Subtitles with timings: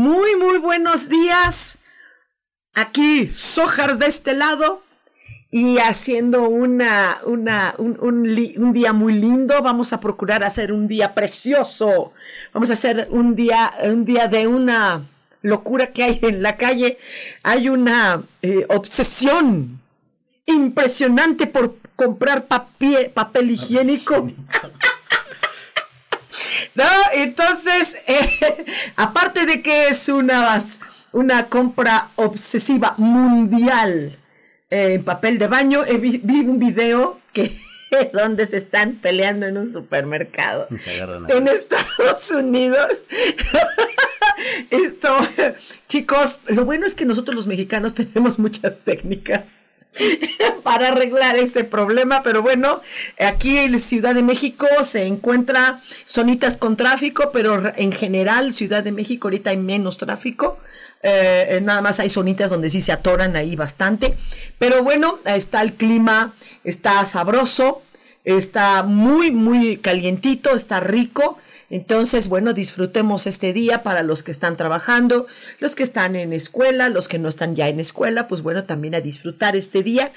[0.00, 1.76] Muy, muy buenos días.
[2.72, 4.82] Aquí, Sojar de este lado
[5.50, 9.60] y haciendo una, una, un, un, día muy lindo.
[9.60, 12.14] Vamos a procurar hacer un día precioso.
[12.54, 15.04] Vamos a hacer un día, un día de una
[15.42, 16.96] locura que hay en la calle.
[17.42, 19.82] Hay una eh, obsesión
[20.46, 24.30] impresionante por comprar papel higiénico.
[26.80, 26.86] ¿No?
[27.12, 28.64] Entonces, eh,
[28.96, 30.58] aparte de que es una,
[31.12, 34.18] una compra obsesiva mundial
[34.70, 37.54] eh, en papel de baño, vi, un video que
[38.14, 40.68] donde se están peleando en un supermercado
[41.28, 43.04] en Estados Unidos.
[44.70, 45.18] Esto,
[45.86, 49.42] chicos, lo bueno es que nosotros los mexicanos tenemos muchas técnicas
[50.62, 52.80] para arreglar ese problema, pero bueno,
[53.18, 58.92] aquí en Ciudad de México se encuentra zonitas con tráfico, pero en general Ciudad de
[58.92, 60.58] México ahorita hay menos tráfico.
[61.02, 64.16] Eh, eh, nada más hay zonitas donde sí se atoran ahí bastante.
[64.58, 67.82] Pero bueno, está el clima, está sabroso,
[68.24, 71.38] está muy, muy calientito, está rico.
[71.70, 75.26] Entonces, bueno, disfrutemos este día para los que están trabajando,
[75.60, 78.96] los que están en escuela, los que no están ya en escuela, pues bueno, también
[78.96, 80.10] a disfrutar este día.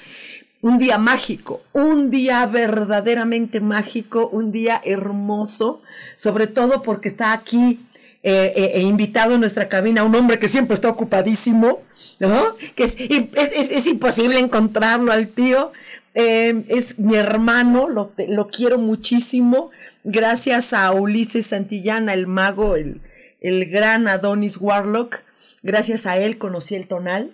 [0.62, 5.80] Un día mágico, un día verdaderamente mágico, un día hermoso,
[6.16, 7.80] sobre todo porque está aquí
[8.22, 11.82] eh, eh, eh invitado en nuestra cabina un hombre que siempre está ocupadísimo,
[12.18, 12.56] ¿no?
[12.74, 15.72] Que es, es, es, imposible encontrarlo al tío.
[16.14, 19.70] Eh, es mi hermano, lo, lo quiero muchísimo
[20.04, 23.00] gracias a Ulises Santillana, el mago, el,
[23.40, 25.22] el gran Adonis Warlock,
[25.62, 27.32] gracias a él conocí el tonal.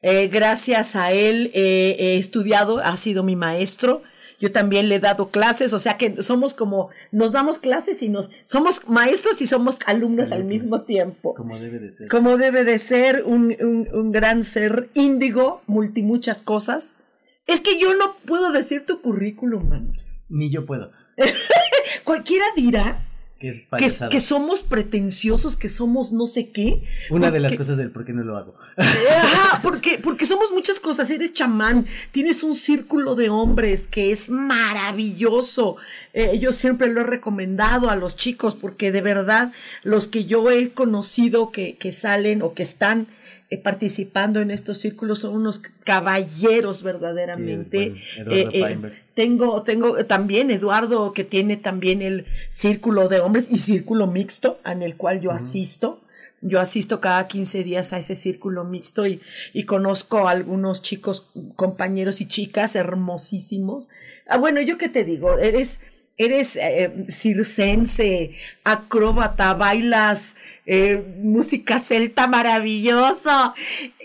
[0.00, 4.02] Eh, gracias a él he estudiado, ha sido mi maestro.
[4.40, 8.08] Yo también le he dado clases, o sea que somos como, nos damos clases y
[8.08, 11.34] nos, somos maestros y somos alumnos al mismo tiempo.
[11.34, 12.08] Como debe de ser.
[12.08, 16.98] Como debe de ser un, un, un gran ser índigo, multimuchas cosas.
[17.46, 19.92] Es que yo no puedo decir tu currículum, man.
[20.28, 20.92] Ni yo puedo.
[22.04, 23.04] Cualquiera dirá
[23.38, 23.64] que,
[24.10, 26.82] que, somos pretenciosos, que somos no sé qué.
[27.08, 28.56] Una de las cosas del por qué no lo hago.
[28.76, 31.08] Ajá, porque, porque somos muchas cosas.
[31.10, 35.76] Eres chamán, tienes un círculo de hombres que es maravilloso.
[36.14, 39.52] Eh, yo siempre lo he recomendado a los chicos porque de verdad
[39.84, 43.06] los que yo he conocido que, que salen o que están
[43.50, 47.94] eh, participando en estos círculos son unos caballeros verdaderamente.
[48.18, 48.78] Eh, eh,
[49.18, 54.80] tengo, tengo también Eduardo que tiene también el círculo de hombres y círculo mixto en
[54.80, 55.98] el cual yo asisto.
[56.40, 59.20] Yo asisto cada 15 días a ese círculo mixto y,
[59.52, 61.26] y conozco a algunos chicos,
[61.56, 63.88] compañeros y chicas hermosísimos.
[64.28, 65.80] Ah, bueno, yo qué te digo, eres,
[66.16, 73.52] eres eh, circense, acróbata, bailas eh, música celta maravilloso.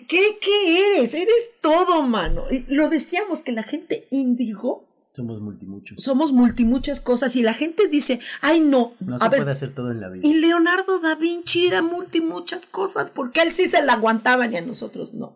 [0.07, 1.13] ¿Qué, ¿Qué eres?
[1.13, 2.46] Eres todo, mano.
[2.50, 4.88] Y lo decíamos que la gente índigo.
[5.16, 6.03] Somos multimuchos.
[6.03, 8.94] Somos multimuchas cosas y la gente dice, ay no.
[9.00, 10.28] No se puede hacer todo en la vida.
[10.28, 14.61] Y Leonardo da Vinci era multimuchas cosas porque él sí se la aguantaban y a
[14.61, 15.35] nosotros no.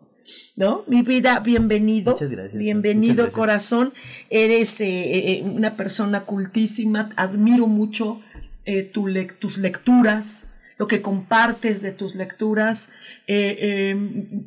[0.56, 0.84] ¿no?
[0.86, 2.12] Mi vida, bienvenido.
[2.12, 2.58] Muchas gracias.
[2.58, 3.92] Bienvenido, corazón.
[4.30, 4.86] Eres eh,
[5.38, 7.10] eh, una persona cultísima.
[7.16, 8.20] Admiro mucho
[8.92, 9.06] tu
[9.38, 12.90] tus lecturas, lo que compartes de tus lecturas.
[13.26, 13.94] Eh,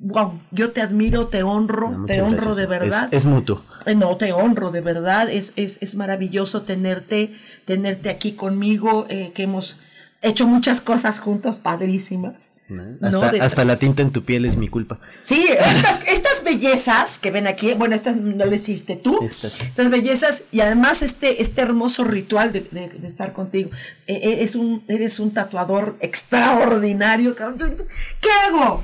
[0.01, 3.09] wow, yo te admiro, te honro, te honro de verdad.
[3.11, 3.63] Es, mutuo.
[3.95, 5.29] no, te honro de verdad.
[5.29, 7.35] Es, es, es, maravilloso tenerte,
[7.65, 9.77] tenerte aquí conmigo, que hemos
[10.21, 12.53] hecho muchas cosas juntos padrísimas.
[12.69, 12.83] ¿no?
[13.09, 14.99] No, Hasta, la tinta en tu piel es mi culpa.
[15.19, 19.63] Sí, estas, estas bellezas que ven aquí, bueno, estas no le hiciste tú, Estas sí.
[19.63, 23.71] estas bellezas y además este, este hermoso ritual de, de- de estar contigo.
[24.07, 27.35] Eh, eh, es un, eres un tatuador extraordinario.
[27.35, 28.83] ¿Qué hago?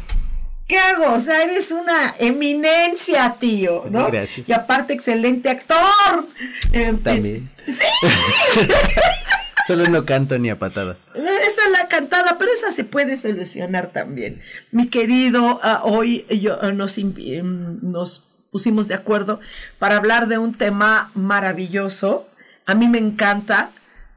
[0.67, 1.13] ¿Qué hago?
[1.13, 4.07] O sea, eres una eminencia, tío, ¿no?
[4.11, 4.49] Gracias.
[4.49, 6.27] Y aparte, excelente actor.
[6.73, 7.49] Eh, eh, También.
[9.67, 11.07] Solo no canto ni a patadas.
[11.13, 14.39] Esa es la cantada, pero esa se puede solucionar también.
[14.71, 19.41] Mi querido, ah, hoy yo, ah, nos, em, nos pusimos de acuerdo
[19.77, 22.29] para hablar de un tema maravilloso.
[22.65, 23.71] A mí me encanta,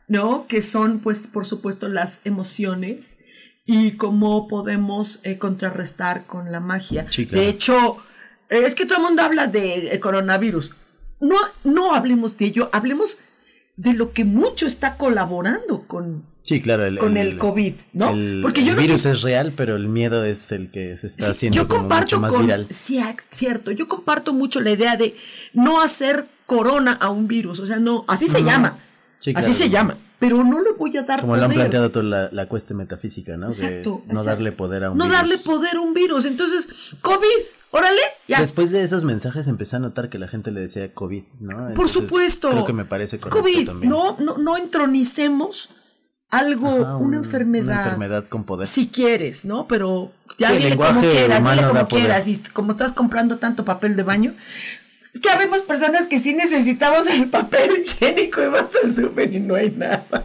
[0.06, 0.46] ¿no?
[0.46, 3.18] Que son, pues, por supuesto, las emociones
[3.66, 7.06] y cómo podemos eh, contrarrestar con la magia.
[7.10, 7.42] Sí, claro.
[7.42, 7.96] De hecho,
[8.48, 10.70] es que todo el mundo habla de eh, coronavirus.
[11.20, 13.18] No, no hablemos de ello, hablemos
[13.82, 16.84] de lo que mucho está colaborando con, Sí, claro.
[16.86, 18.10] El, con el COVID, ¿no?
[18.10, 21.06] El, Porque yo el no virus es real, pero el miedo es el que se
[21.06, 22.66] está Sí, haciendo yo como comparto mucho más con, viral.
[22.70, 25.14] sí, ah, cierto, yo comparto mucho la idea de
[25.52, 28.78] no hacer corona a un virus, o sea, no, así se llama,
[29.20, 29.54] Sí, así claro.
[29.54, 31.62] se llama, pero no le voy a dar Como lo han poder.
[31.62, 33.46] planteado toda la, la cuesta metafísica, ¿no?
[33.48, 34.24] Exacto, no exacto.
[34.24, 35.18] darle poder a un No virus.
[35.18, 37.26] darle poder a un virus, entonces, COVID,
[37.72, 38.38] órale, ya.
[38.40, 41.74] Después de esos mensajes empecé a notar que la gente le decía COVID, ¿no?
[41.74, 42.50] Por supuesto.
[42.50, 43.90] Creo que me parece correcto COVID, también.
[43.90, 45.70] no, no, no entronicemos
[46.28, 47.64] algo, Ajá, una un- enfermedad.
[47.64, 48.66] Una enfermedad con poder.
[48.66, 49.66] Si quieres, ¿no?
[49.66, 51.86] Pero ya Sí, dile como quieras, dile como poder.
[51.88, 52.28] quieras.
[52.28, 54.36] Y como estás comprando tanto papel de baño,
[55.12, 59.40] es que habemos personas que sí necesitamos el papel higiénico y vas al súper y
[59.40, 60.24] no hay nada.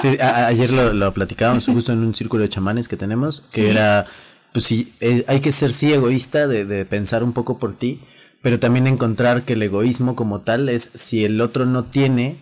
[0.00, 3.66] Sí, ayer lo, lo platicábamos justo en un círculo de chamanes que tenemos, que Sí.
[3.66, 4.06] era,
[4.52, 8.00] pues sí, eh, hay que ser sí egoísta de, de pensar un poco por ti,
[8.40, 12.38] pero también encontrar que el egoísmo como tal es si el otro no tiene,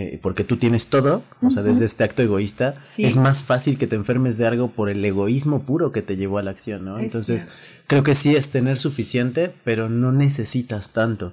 [0.00, 3.04] eh, porque tú tienes todo, o sea, desde este acto egoísta, Sí.
[3.04, 6.38] es más fácil que te enfermes de algo por el egoísmo puro que te llevó
[6.38, 6.98] a la acción, ¿no?
[6.98, 7.58] Es Entonces, cierto.
[7.88, 11.32] creo que sí es tener suficiente, pero no necesitas tanto.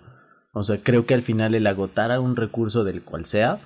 [0.53, 3.59] O sea, creo que al final el agotar a un recurso del cual sea,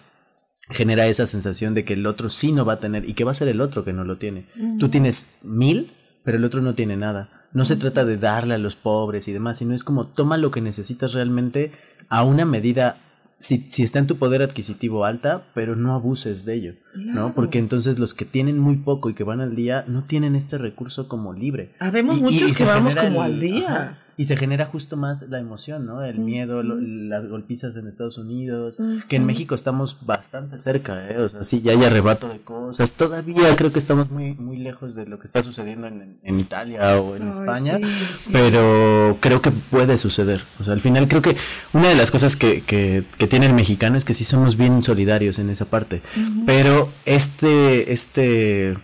[0.72, 3.32] genera esa sensación de que el otro sí no va a tener y que va
[3.32, 4.48] a ser el otro que no lo tiene.
[4.80, 5.92] Tú tienes mil,
[6.24, 7.30] pero el otro no tiene nada.
[7.54, 10.52] No se trata de darle a los pobres y demás, sino es como toma lo
[10.52, 11.72] que necesitas realmente
[12.10, 12.98] a una medida,
[13.40, 17.34] si, si está en tu poder adquisitivo alta, pero no abuses de ello, ¿no?
[17.34, 20.58] Porque entonces los que tienen muy poco y que van al día no tienen este
[20.58, 21.72] recurso como libre.
[21.80, 23.68] Habemos Y- y- muchos y que vamos como el- al día.
[23.76, 26.04] ajá, y se genera justo más la emoción, ¿no?
[26.04, 28.78] El miedo, lo- las golpizas en Estados Unidos,
[29.08, 29.26] que en.
[29.26, 31.20] México estamos bastante cerca, ¿eh?
[31.20, 32.92] O sea, sí, ya hay arrebato de cosas.
[32.92, 37.00] Todavía creo que estamos muy, muy lejos de lo que está sucediendo en, en Italia
[37.00, 37.78] o en Ay, España.
[37.78, 37.86] sí,
[38.16, 38.30] sí.
[38.34, 40.42] Pero creo que puede suceder.
[40.60, 41.38] O sea, al final creo que
[41.72, 44.84] una de las cosas que, que, que tiene el mexicano es que sí somos bien
[44.84, 46.02] solidarios en esa parte.
[46.46, 48.78] Pero este, este,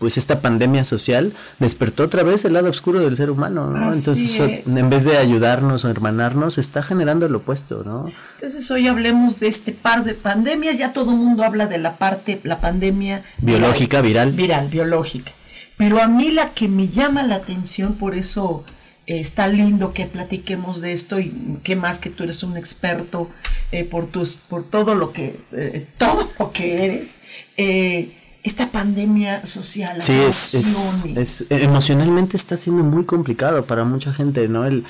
[0.00, 3.90] pues esta pandemia social despertó otra vez el lado oscuro del ser humano, ¿no?
[3.90, 4.76] Así Entonces, es.
[4.76, 8.10] en vez de ayudarnos o hermanarnos, está generando lo opuesto, ¿no?
[8.40, 10.78] Entonces hoy hablemos de este par de pandemias.
[10.78, 14.32] Ya todo el mundo habla de la parte, la pandemia Biológica, viral.
[14.32, 15.32] viral, biológica.
[15.76, 18.64] Pero a mí la que me llama la atención, por eso
[19.06, 23.28] eh, está lindo que platiquemos de esto y qué más que tú eres un experto
[23.72, 27.20] eh, por tus, por todo lo que, eh, todo lo que eres.
[27.58, 33.84] eh, esta pandemia social, las Sí, es, es, es- emocionalmente está siendo muy complicado para
[33.84, 34.64] mucha gente, ¿no?
[34.66, 34.84] El,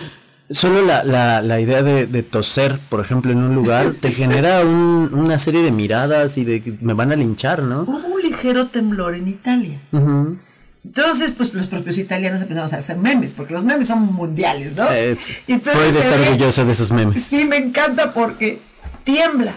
[0.50, 4.60] solo la, la, la idea de, de toser, por ejemplo, en un lugar, te genera
[4.64, 7.82] un- una serie de miradas y de me van a linchar, ¿no?
[7.82, 9.80] Hubo un ligero temblor en Italia.
[9.92, 10.38] Ujú.
[10.84, 14.90] Entonces, pues los propios italianos empezamos a hacer memes, porque los memes son mundiales, ¿no?
[14.90, 17.22] Es, entonces está ve- orgulloso de esos memes.
[17.22, 18.60] Sí, me encanta porque
[19.04, 19.52] tiembla.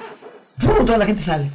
[0.59, 0.85] ¡Pum!
[0.85, 1.49] Toda la gente sale.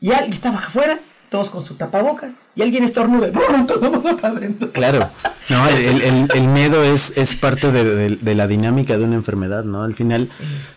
[0.00, 0.98] Y alguien está afuera,
[1.30, 2.84] todos con su tapabocas, y alguien
[4.22, 4.72] adentro.
[4.72, 5.08] Claro,
[5.48, 9.16] no, el, el- el miedo es, es parte de, de- de la dinámica de una
[9.16, 9.82] enfermedad, ¿no?
[9.82, 10.28] Al final,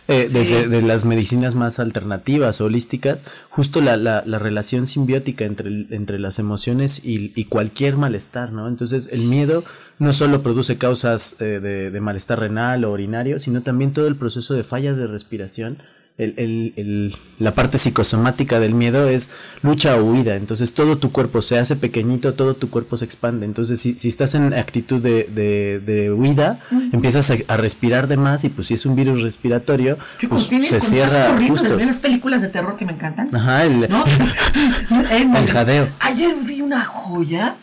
[0.08, 0.38] eh, sí.
[0.38, 6.18] desde de las medicinas más alternativas, holísticas, justo la, la, la relación simbiótica entre, entre
[6.18, 8.68] las emociones y, y cualquier malestar, ¿no?
[8.68, 9.64] Entonces, el miedo
[9.98, 14.16] no solo produce causas eh, de, de malestar renal o urinario, sino también todo el
[14.16, 15.78] proceso de falla de respiración.
[16.22, 19.30] El, el- el- la parte psicosomática del miedo es
[19.62, 23.44] lucha o huida, entonces todo tu cuerpo se hace pequeñito, todo tu cuerpo se expande,
[23.46, 26.60] entonces si, si estás en actitud de, de- de huida,
[26.92, 29.98] empiezas a, a respirar de más y pues si es un virus respiratorio,
[30.28, 31.76] pues, tienes, se estás cierra corriendo, justo.
[31.78, 33.34] las películas de terror que me encantan.
[33.34, 34.04] Ajá, el, ¿No?
[35.10, 35.88] En- El jadeo.
[36.00, 37.56] Ayer vi una joya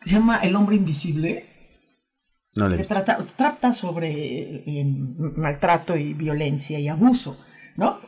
[0.00, 1.44] que se llama El hombre invisible.
[2.54, 4.08] no le trata, trata sobre
[4.66, 4.84] eh,
[5.36, 7.38] maltrato y violencia y abuso,
[7.78, 8.00] ¿no?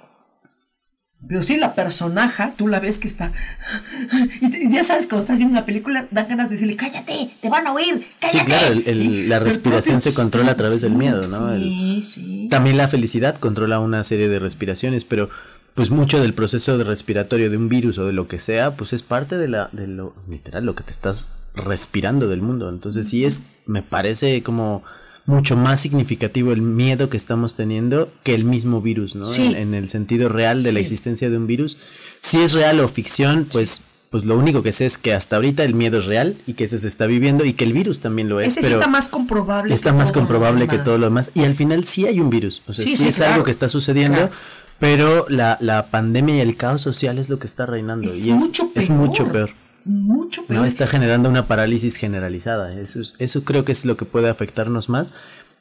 [1.28, 3.30] Pero sí, la personaja, tú la ves que está.
[4.40, 7.66] Y, ya sabes, cuando estás viendo una película, dan ganas de decirle, cállate, te van
[7.66, 8.38] a oír, cállate.
[8.38, 11.54] Sí, claro, la respiración se controla a través del miedo, ¿no?
[11.56, 12.48] Sí, sí.
[12.50, 15.30] También la felicidad controla una serie de respiraciones, pero
[15.74, 18.92] pues mucho del proceso de respiratorio de un virus o de lo que sea, pues
[18.92, 22.68] es parte de la, de lo, literal, lo que te estás respirando del mundo.
[22.68, 24.82] Entonces sí es, me parece como
[25.26, 29.32] mucho más significativo el miedo que estamos teniendo que el mismo virus, ¿no?
[29.34, 31.76] En, el sentido real de la existencia de un virus.
[32.18, 35.62] Si es real o ficción, pues pues lo único que sé es que hasta ahorita
[35.62, 38.28] el miedo es real y que ese se está viviendo y que el virus también
[38.28, 38.48] lo es.
[38.48, 39.72] Ese pero está más comprobable.
[39.72, 41.30] Está más comprobable que todo lo demás.
[41.32, 42.60] Y al final sí hay un virus.
[42.66, 44.28] O sea, sí, es algo que está sucediendo.
[44.80, 48.06] Pero la, la, pandemia y el caos social es lo que está reinando.
[48.06, 49.50] Es y mucho es, mucho peor
[49.84, 52.78] mucho No, está generando una parálisis generalizada.
[52.78, 55.12] Eso, eso creo que es lo que puede afectarnos más.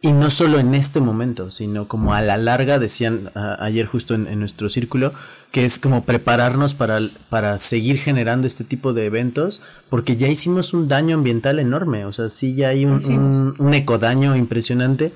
[0.01, 4.39] Y no solo en este momento, sino como a la larga, decían ayer justo en,
[4.39, 5.11] nuestro círculo,
[5.51, 10.73] que es como prepararnos para, para seguir generando este tipo de eventos, porque ya hicimos
[10.73, 15.11] un daño ambiental enorme, o sea, sí ya hay un, un, ecodaño impresionante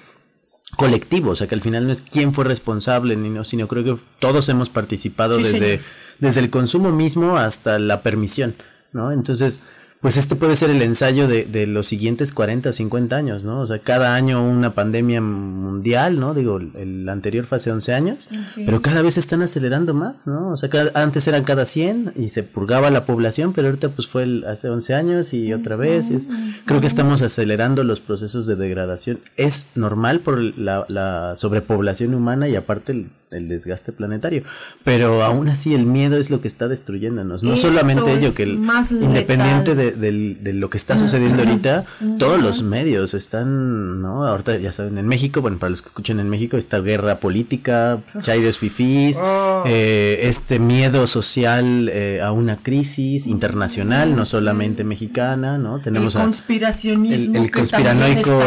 [0.75, 3.85] colectivo, o sea, que al final no es quién fue responsable, ni no, sino creo
[3.85, 5.79] que todos hemos participado desde,
[6.19, 8.53] desde el consumo mismo hasta la permisión.
[8.93, 9.11] ¿No?
[9.11, 9.59] Entonces,
[10.03, 13.61] pues este puede ser el ensayo de, de, los siguientes 40 o 50 años, ¿no?
[13.61, 16.33] O sea, cada año una pandemia mundial, ¿no?
[16.33, 20.49] Digo, el anterior fue hace 11 años, pero cada vez están acelerando más, ¿no?
[20.49, 24.43] O sea, antes eran cada 100 y se purgaba la población, pero ahorita pues fue
[24.45, 26.09] hace 11 años y otra vez.
[26.09, 26.27] Es,
[26.65, 29.19] creo que estamos acelerando los procesos de degradación.
[29.37, 34.43] Es normal por la, la sobrepoblación humana y aparte el el desgaste planetario.
[34.83, 37.43] Pero aún así el miedo es lo que está destruyéndonos.
[37.43, 38.59] No solamente ello, que el,
[39.01, 41.85] independiente de, lo que está sucediendo ahorita,
[42.17, 44.25] todos los medios están, ¿no?
[44.25, 47.99] Ahorita ya saben, en México, bueno, para los que escuchan en México, esta guerra política,
[48.21, 49.63] chaides fifís, oh.
[49.65, 55.79] eh, este miedo social eh, a una crisis internacional, no solamente mexicana, ¿no?
[55.79, 58.39] Tenemos el conspiracionismo el, conspiranoico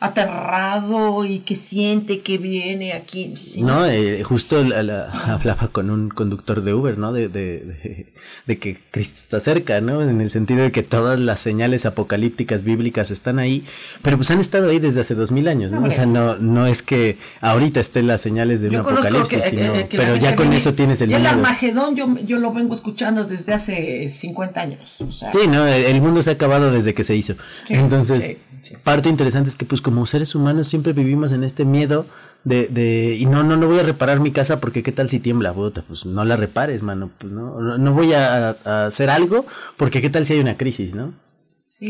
[0.00, 3.34] aterrado y que siente que viene aquí.
[3.58, 4.58] No, eh, justo
[5.26, 7.12] hablaba con un conductor de Uber, ¿no?
[7.12, 8.06] De, de,
[8.46, 10.02] de, que Cristo está cerca, ¿no?
[10.02, 13.64] En el sentido de que todas las señales apocalípticas bíblicas están ahí,
[14.02, 15.84] pero pues han estado ahí desde hace dos mil años, ¿no?
[15.84, 20.16] O sea, no, no es que ahorita estén las señales de un apocalipsis, eh, pero
[20.16, 24.60] ya con eso tienes el el Armagedón yo, yo lo vengo escuchando desde hace 50
[24.60, 24.96] años.
[24.98, 27.34] Sí, no, el, mundo se ha acabado desde que se hizo.
[27.68, 28.38] Entonces,
[28.82, 32.06] parte interesante es que pues como seres humanos siempre vivimos en este miedo
[32.44, 35.18] de, de, y no, no, no voy a reparar mi casa porque qué tal si
[35.18, 38.50] tiembla, bota, pues no la repares, mano, pues no, no voy a,
[38.86, 39.46] hacer algo
[39.76, 41.12] porque qué tal si hay una crisis, ¿no?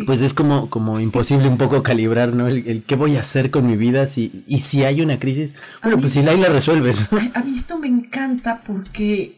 [0.05, 2.49] Pues es como, como imposible un poco calibrar, ¿no?
[2.49, 6.01] El, qué voy a hacer con mi vida si, y si hay una crisis, bueno,
[6.01, 7.09] pues si la, la resuelves.
[7.35, 9.37] A, mí esto me encanta porque,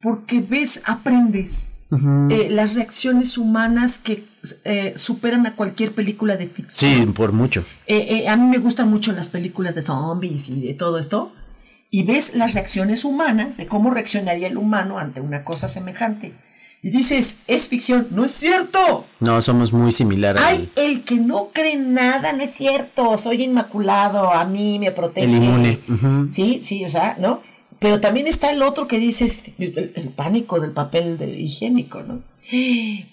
[0.00, 1.74] porque ves, aprendes.
[2.28, 4.22] Eh, las reacciones humanas que
[4.64, 7.06] eh, superan a cualquier película de ficción.
[7.06, 7.64] Sí, por mucho.
[7.86, 11.32] Eh, a mí me gustan mucho las películas de zombies y de todo esto.
[11.90, 16.34] Y ves las reacciones humanas, de cómo reaccionaría el humano ante una cosa semejante.
[16.80, 19.04] Y dices, es ficción, no es cierto.
[19.18, 20.40] No, somos muy similares.
[20.42, 25.26] Hay el que no cree nada, no es cierto, soy inmaculado, a mí me protege.
[25.26, 25.80] El inmune.
[26.30, 27.42] Sí, sí, o sea, ¿no?
[27.80, 29.26] Pero también está el otro que dice
[29.58, 32.20] el, pánico del papel higiénico, ¿no?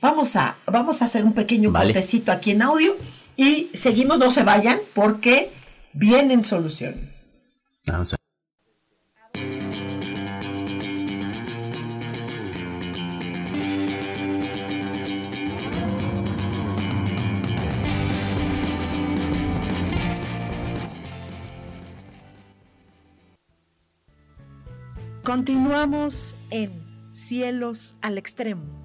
[0.02, 1.94] Vamos a, vamos a hacer un pequeño vale.
[2.32, 2.96] aquí en audio
[3.36, 5.52] y seguimos, no se vayan porque
[5.94, 7.26] vienen soluciones.
[7.86, 8.16] Vamos a
[25.24, 26.72] Continuamos en
[27.14, 28.85] Cielos al Extremo.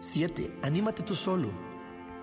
[0.00, 0.60] 7.
[0.62, 1.50] Anímate tú solo.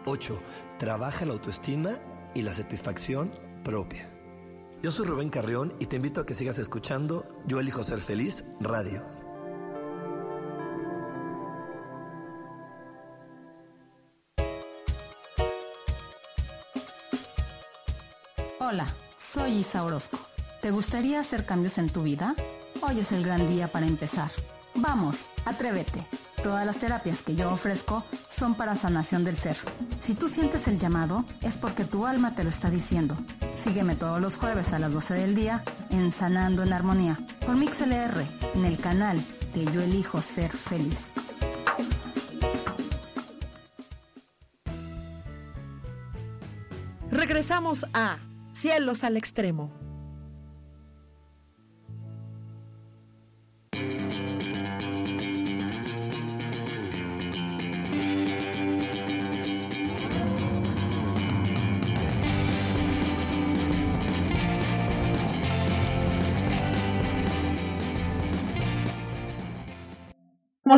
[0.05, 0.39] 8.
[0.79, 1.91] Trabaja la autoestima
[2.33, 3.31] y la satisfacción
[3.63, 4.11] propia.
[4.81, 8.45] Yo soy Rubén Carrión y te invito a que sigas escuchando Yo elijo ser feliz
[8.59, 9.03] radio.
[18.59, 20.17] Hola, soy Isa Orozco.
[20.61, 22.35] ¿Te gustaría hacer cambios en tu vida?
[22.81, 24.31] Hoy es el gran día para empezar.
[24.73, 26.05] Vamos, atrévete.
[26.45, 29.57] Todas las terapias que yo ofrezco son para sanación del ser.
[29.99, 33.17] Si tú sientes el llamado, es porque tu alma te lo está diciendo.
[33.55, 38.27] Sígueme todos los jueves a las 12 del día en Sanando en Armonía por MixLR
[38.53, 39.25] en el canal
[39.55, 41.07] de Yo Elijo Ser Feliz.
[47.09, 48.19] Regresamos a
[48.53, 49.84] Cielos al Extremo.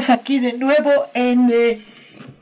[0.10, 1.84] Aquí de nuevo en, eh,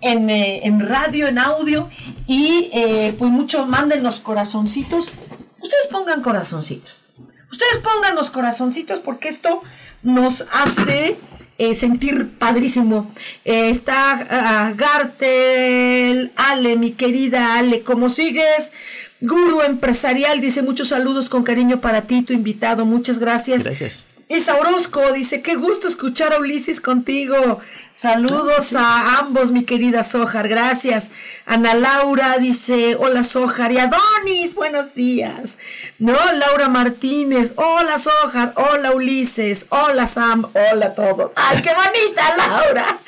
[0.01, 1.89] en, eh, en radio, en audio
[2.27, 5.13] y eh, pues mucho manden los corazoncitos.
[5.61, 7.01] Ustedes pongan corazoncitos.
[7.51, 9.63] Ustedes pongan los corazoncitos porque esto
[10.03, 11.17] nos hace
[11.57, 13.11] eh, sentir padrísimo.
[13.43, 18.73] Está ah, Gartel, Ale, mi querida Ale, ¿cómo sigues?
[19.21, 22.85] Guru Empresarial dice muchos saludos con cariño para ti, tu invitado.
[22.85, 23.63] Muchas gracias.
[23.63, 24.14] Gracias.
[24.27, 27.61] Isa Orozco dice, qué gusto escuchar a Ulises contigo.
[27.95, 31.11] Saludos a ambos, mi querida Sojar, gracias.
[31.45, 33.71] Ana Laura dice, hola Sojar.
[33.71, 35.57] Y Adonis, buenos días.
[35.97, 41.31] No, Laura Martínez, hola Sojar, hola Ulises, hola Sam, hola a todos.
[41.37, 42.99] ¡Ay, qué bonita Laura!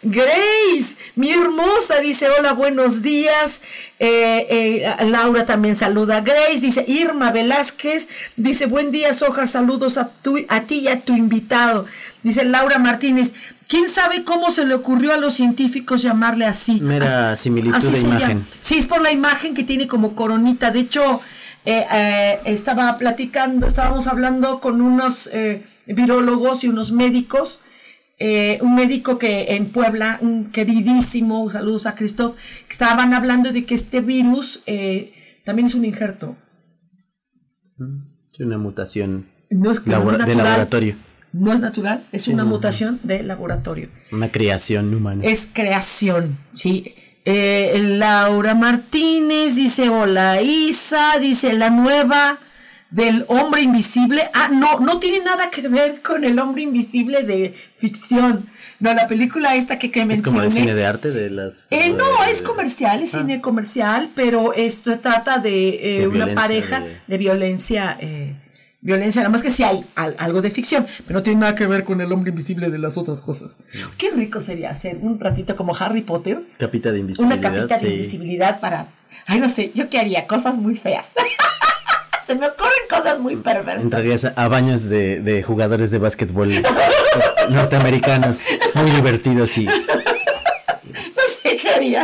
[0.00, 3.60] Grace, mi hermosa, dice, hola, buenos días.
[3.98, 9.98] Eh, eh, Laura también saluda a Grace, dice Irma Velázquez, dice, buen día Sojar, saludos
[9.98, 11.84] a, tu, a ti y a tu invitado.
[12.22, 13.32] Dice Laura Martínez,
[13.70, 16.80] ¿quién sabe cómo se le ocurrió a los científicos llamarle así?
[16.80, 18.28] Mera Así- similitud así de imagen.
[18.40, 18.44] llama.
[18.60, 20.70] Sí, es por la imagen que tiene como coronita.
[20.70, 21.20] De hecho,
[21.64, 27.60] eh, eh, estaba platicando, estábamos hablando con unos eh, virólogos y unos médicos.
[28.22, 33.64] eh, un médico que en Puebla, un queridísimo, saludos a Christoph, que estaban hablando de
[33.64, 35.14] que este virus eh,
[35.46, 36.36] también es un injerto.
[38.30, 40.96] Es una mutación No es, no labora- es de laboratorio,
[41.32, 43.88] No es natural, es una mutación de laboratorio.
[44.12, 45.22] una creación humana.
[45.24, 46.94] Es creación, sí.
[47.24, 52.38] Eh, Laura Martínez dice, hola Isa, dice la nueva
[52.90, 54.22] del hombre invisible.
[54.34, 58.46] Ah, no, no tiene nada que ver con el hombre invisible de ficción.
[58.80, 60.44] No, la película esta que, que es como mencioné.
[60.46, 61.68] el cine de arte de las...
[61.70, 63.18] Eh, no, de- es comercial, es Ah.
[63.20, 68.34] cine comercial, pero esto trata de, eh, De una pareja de, de- violencia, eh,
[68.82, 71.66] violencia, nada más que sí hay al- algo de ficción, pero no tiene nada que
[71.66, 73.50] ver con el hombre invisible de las otras cosas.
[73.98, 77.38] Qué rico sería hacer un ratito como Harry Potter, Capita de invisibilidad.
[77.38, 78.86] una capita de invisibilidad para,
[79.26, 81.08] ay no sé, yo qué haría, cosas muy feas.
[82.26, 83.82] Se me ocurren cosas muy perversas.
[83.82, 86.52] Entrarías a, a baños de, de jugadores de básquetbol
[87.50, 88.38] norteamericanos,
[88.74, 89.66] muy divertidos y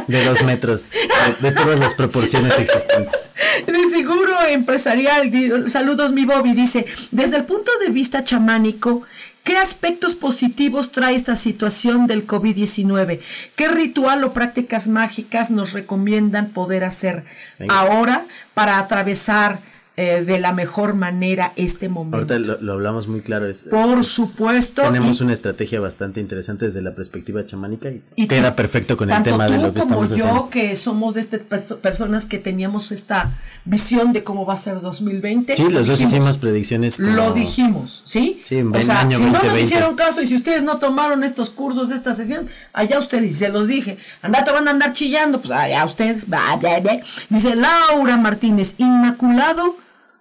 [0.06, 3.30] De dos metros, de, de todas las proporciones existentes.
[3.66, 9.02] De seguro empresarial, saludos mi Bobby, dice, desde el punto de vista chamánico,
[9.44, 13.20] ¿qué aspectos positivos trae esta situación del COVID-19?
[13.54, 17.24] ¿Qué ritual o prácticas mágicas nos recomiendan poder hacer
[17.58, 17.78] Venga.
[17.78, 19.58] ahora para atravesar
[19.98, 22.16] eh, de la mejor manera este momento?
[22.18, 23.48] Ahorita lo, lo hablamos muy claro.
[23.48, 28.02] es- Por es- supuesto, Tenemos y- una estrategia bastante interesante desde la perspectiva chamánica y,
[28.14, 30.50] Y queda perfecto con el tema de lo que como estamos yo, haciendo.
[30.50, 33.30] que somos de perso- personas que teníamos esta
[33.64, 35.56] visión de cómo va a ser 2020.
[35.56, 36.96] Sí, los dos hicimos predicciones.
[36.98, 38.40] como- Lo dijimos, ¿sí?
[38.44, 39.62] Sí, en o sea, año si no nos 2020.
[39.62, 43.34] hicieron caso y si ustedes no tomaron estos cursos de esta sesión, allá ustedes, y
[43.34, 46.98] se los dije, andate, van a andar chillando, pues allá ustedes, va, va, va.
[47.30, 49.76] Dice Laura Martínez, Inmaculado,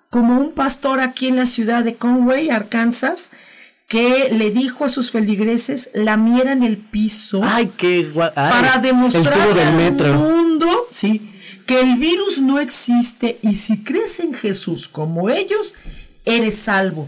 [0.10, 3.32] como un pastor aquí en la ciudad de Conway, Arkansas,
[3.88, 9.76] que le dijo a sus feligreses lamieran el piso Ay, qué ay, para demostrar al
[9.76, 10.13] metro.
[10.13, 11.32] mundo sí,
[11.68, 15.76] que el virus no existe y si crees en Jesús como ellos,
[16.26, 17.08] eres salvo.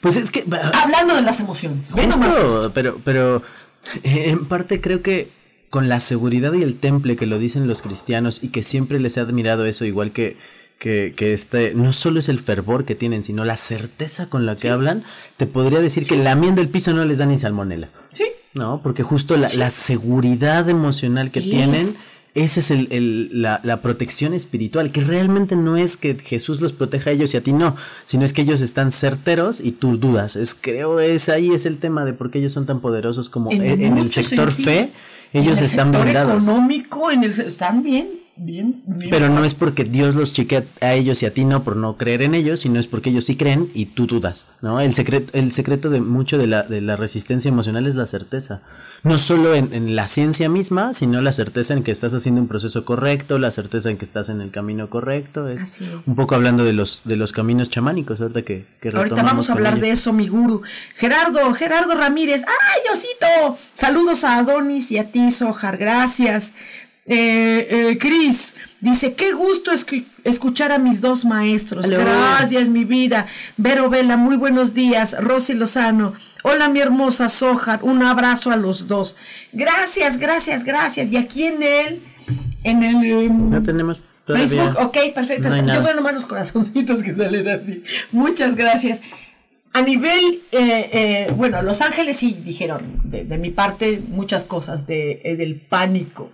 [0.00, 1.92] Pues es que Hablando de las emociones.
[1.92, 2.72] Justo, nomás esto.
[2.74, 3.42] pero, pero
[4.02, 5.30] eh, en parte creo que
[5.70, 9.16] con la seguridad y el temple que lo dicen los cristianos y que siempre les
[9.16, 10.36] he admirado eso, igual que,
[10.78, 14.56] que, que este, no solo es el fervor que tienen, sino la certeza con la
[14.56, 15.04] que hablan,
[15.36, 17.88] te podría decir que lamiendo el piso no les da ni salmonela.
[18.12, 18.24] Sí.
[18.54, 21.86] No, porque justo la, la seguridad emocional que tienen,
[22.34, 26.72] esa es el, el- la, la protección espiritual, que realmente no es que Jesús los
[26.74, 29.96] proteja a ellos y a ti no, sino es que ellos están certeros y tú
[29.96, 30.36] dudas.
[30.36, 33.50] Es, creo es ahí es el tema de por qué ellos son tan poderosos como
[33.50, 34.70] en, en el sector sentido.
[34.70, 34.90] fe,
[35.32, 36.44] ellos en el están sector blindados.
[36.44, 39.10] económico, en el se- están bien, bien, bien.
[39.10, 41.96] Pero no es porque Dios los chique a, ellos y a ti no por no
[41.96, 44.80] creer en ellos, sino es porque ellos sí creen y tú dudas, ¿no?
[44.80, 48.62] El secreto, el secreto de mucho de la, de la resistencia emocional es la certeza.
[49.02, 52.48] No solo en, en la ciencia misma, sino la certeza en que estás haciendo un
[52.48, 55.48] proceso correcto, la certeza en que estás en el camino correcto.
[55.48, 55.90] Es, Así es.
[56.06, 59.52] un poco hablando de los, de los caminos chamánicos, ahorita que, que Ahorita vamos a
[59.52, 60.62] hablar de eso, mi guru.
[60.96, 62.42] Gerardo, Gerardo Ramírez.
[62.46, 63.58] ¡Ay, Osito!
[63.72, 65.76] Saludos a Adonis y a ti, Sojar.
[65.76, 66.54] Gracias.
[67.08, 71.88] Eh, eh, Cris dice, qué gusto escu- escuchar a mis dos maestros.
[71.88, 73.26] Gracias, mi vida.
[73.56, 75.16] Vero Vela, muy buenos días.
[75.20, 76.14] Rosy Lozano.
[76.42, 77.80] Hola, mi hermosa Sojar.
[77.82, 79.16] Un abrazo a los dos.
[79.52, 81.12] Gracias, gracias, gracias.
[81.12, 82.02] Y aquí en el,
[82.64, 84.46] en el, em, No tenemos todavía.
[84.48, 85.48] Facebook, ok, perfecto.
[85.48, 87.84] No Yo veo nomás los corazoncitos que salen así.
[88.10, 89.00] Muchas gracias.
[89.72, 94.86] A nivel, eh, eh, bueno, Los Ángeles sí dijeron de, de mi parte muchas cosas
[94.88, 96.30] de, eh, del pánico.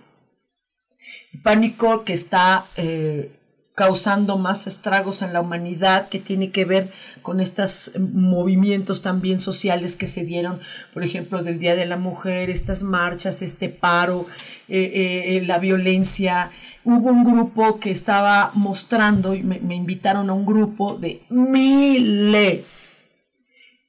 [1.41, 3.39] Pánico que está eh,
[3.75, 6.91] causando más estragos en la humanidad, que tiene que ver
[7.21, 10.59] con estos movimientos también sociales que se dieron,
[10.93, 14.27] por ejemplo, del Día de la Mujer, estas marchas, este paro,
[14.67, 16.51] eh, eh, la violencia.
[16.85, 23.09] Hubo un grupo que estaba mostrando, y me, me invitaron a un grupo de miles,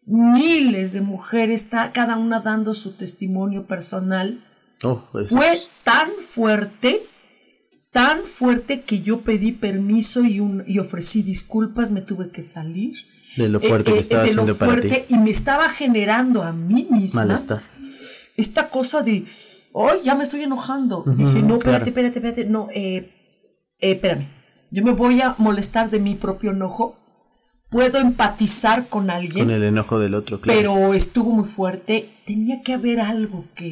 [0.06, 4.40] miles de mujeres, está cada una dando su testimonio personal
[4.84, 7.06] Oh, fue tan fuerte,
[7.94, 12.92] tan fuerte que yo pedí permiso y, un- y ofrecí disculpas, me tuve que salir.
[13.36, 14.88] de lo fuerte Eh, que eh, estaba de lo haciendo para ti.
[14.88, 17.62] fuerte, Y me estaba generando a mí misma Malestar.
[18.36, 19.24] esta cosa de,
[19.74, 21.04] ¡ay, ya me estoy enojando!
[21.06, 21.84] Dije, no, claro.
[21.84, 22.96] espérate, espérate, espérate, no, eh,
[23.80, 24.26] eh, espérame.
[24.70, 26.96] Yo me voy a molestar de mi propio enojo.
[27.70, 30.56] Puedo empatizar con alguien Con el enojo del otro, claro.
[30.58, 32.10] pero estuvo muy fuerte.
[32.26, 33.70] Tenía que haber algo que,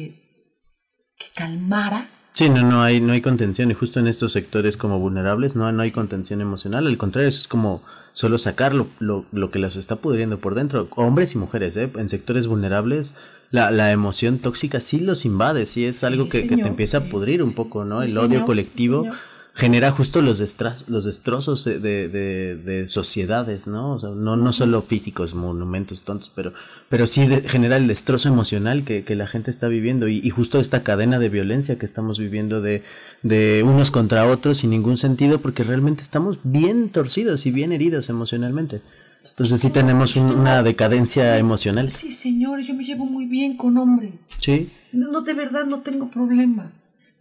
[1.17, 2.09] que calmara.
[2.33, 5.71] Sí, no, no hay, no hay contención y justo en estos sectores como vulnerables no,
[5.71, 9.59] no hay contención emocional, al contrario, eso es como solo sacar lo, lo, lo que
[9.59, 11.91] las está pudriendo por dentro, hombres y mujeres, ¿eh?
[11.95, 13.13] en sectores vulnerables
[13.51, 16.97] la, la emoción tóxica sí los invade, sí es algo Sí, que, que te empieza
[16.97, 18.01] a pudrir un poco, ¿no?
[18.01, 19.09] Sí, El odio colectivo sí.
[19.55, 20.39] Genera justo los,
[20.87, 23.93] los destrozos de, de, de- de sociedades, ¿no?
[23.93, 26.53] O sea, no, no solo físicos, monumentos tontos, pero,
[26.89, 30.29] pero sí de- genera el destrozo emocional que, que la gente está viviendo y, y
[30.31, 32.81] justo esta cadena de violencia que estamos viviendo de,
[33.21, 38.09] de unos contra otros sin ningún sentido porque realmente estamos bien torcidos y bien heridos
[38.09, 38.81] emocionalmente.
[39.29, 41.91] Entonces sí tenemos un- una decadencia emocional.
[41.91, 44.13] Sí, señor, yo me llevo muy bien con hombres.
[44.41, 44.71] Sí.
[44.91, 46.71] No, de verdad no tengo problema.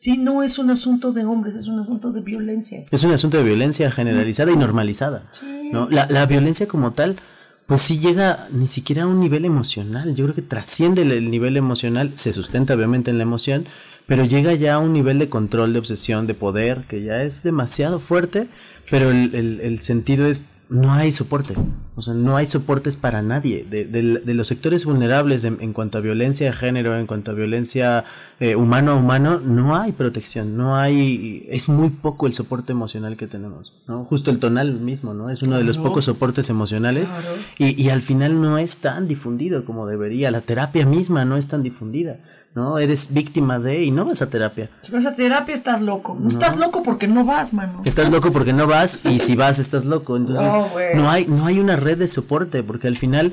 [0.03, 2.85] Sí, no es un asunto de hombres, es un asunto de violencia.
[2.91, 5.31] Es un asunto de violencia generalizada y normalizada.
[5.71, 5.89] ¿no?
[5.91, 7.21] La, la violencia como tal,
[7.67, 10.17] pues sí llega ni siquiera a un nivel emocional.
[10.17, 13.65] Yo creo que trasciende el, el nivel emocional, se sustenta obviamente en la emoción,
[14.09, 17.45] pero llega ya a un nivel de control, de obsesión, de poder, que ya es
[17.45, 18.49] demasiado fuerte,
[18.93, 21.55] pero el, el- el sentido es, no hay soporte.
[21.97, 23.67] O sea, no hay soportes para nadie.
[23.69, 27.31] De, de- de los sectores vulnerables en, en cuanto a violencia de género, en cuanto
[27.31, 28.05] a violencia
[28.39, 33.17] eh, humano a humano, no hay protección, no hay, es muy poco el soporte emocional
[33.17, 34.05] que tenemos, ¿no?
[34.05, 35.31] Justo el tonal mismo, ¿no?
[35.31, 37.29] Es uno de los pocos soportes emocionales Claro.
[37.59, 40.31] y, y al final no es tan difundido como debería.
[40.31, 42.21] La terapia misma no es tan difundida,
[42.55, 42.79] ¿no?
[42.79, 44.69] Eres víctima de y no vas a terapia.
[44.83, 46.17] Si vas a terapia estás loco.
[46.21, 47.83] No, estás loco porque no vas, mano.
[47.85, 50.17] Estás loco porque no vas y si vas estás loco.
[50.17, 53.33] Entonces Oh, no hay no hay una red de soporte porque al final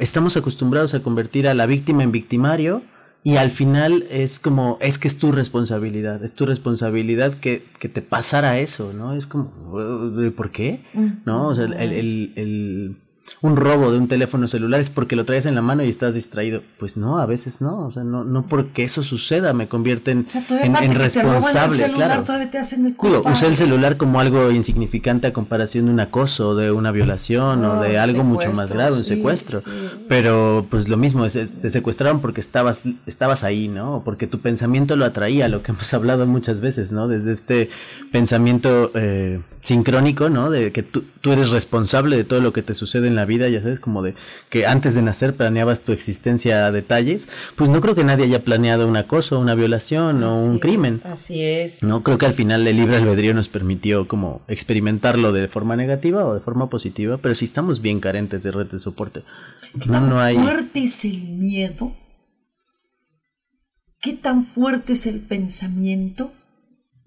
[0.00, 2.82] estamos acostumbrados a convertir a la víctima en victimario
[3.22, 7.88] y al final es como es que es tu responsabilidad, es tu responsabilidad que, que
[7.88, 9.14] te pasara eso, ¿no?
[9.14, 9.50] Es como
[10.22, 10.84] "Eh, ¿por qué?
[11.24, 11.48] ¿No?
[11.48, 12.96] O sea, el, el- el-
[13.42, 16.14] un robo de un teléfono celular es porque lo traes en la mano y estás
[16.14, 16.62] distraído.
[16.78, 20.26] Pues no, a veces no, o sea, no, no porque eso suceda me convierte en,
[20.50, 22.24] en, responsable, claro.
[23.30, 27.80] usé el celular como algo insignificante a comparación de un acoso, de una violación o
[27.80, 29.62] de algo mucho más grave, un secuestro.
[30.08, 34.02] Pero pues lo mismo, te secuestraron porque estabas, estabas ahí, ¿no?
[34.04, 37.08] Porque tu pensamiento lo atraía, lo que hemos hablado muchas veces, ¿no?
[37.08, 37.68] Desde este
[38.12, 40.48] pensamiento eh, sincrónico, ¿no?
[40.48, 43.48] De que tú, tú eres responsable de todo lo que te sucede en la vida,
[43.48, 44.14] ya sabes, como de
[44.48, 48.44] que antes de nacer planeabas tu existencia a detalles, pues no creo que nadie haya
[48.44, 51.00] planeado un acoso, una violación o un crimen.
[51.04, 51.82] así es.
[51.82, 56.24] No creo que al final el libre albedrío nos permitió como experimentarlo de forma negativa
[56.24, 59.22] o de forma positiva, pero sí estamos bien carentes de red de soporte.
[59.80, 61.92] ¿Qué tan fuerte es el miedo?
[64.00, 66.32] ¿Qué tan fuerte es el pensamiento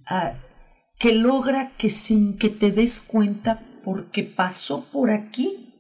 [0.06, 0.34] ah,
[1.00, 5.74] que logra que sin que te des cuenta, porque pasó por aquí,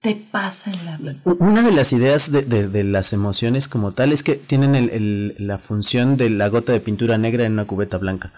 [0.00, 1.16] te pasa en la vida?
[1.24, 6.28] Una de las ideas de, las emociones como tal es que tienen la función de
[6.28, 8.32] la gota de pintura negra en una cubeta blanca.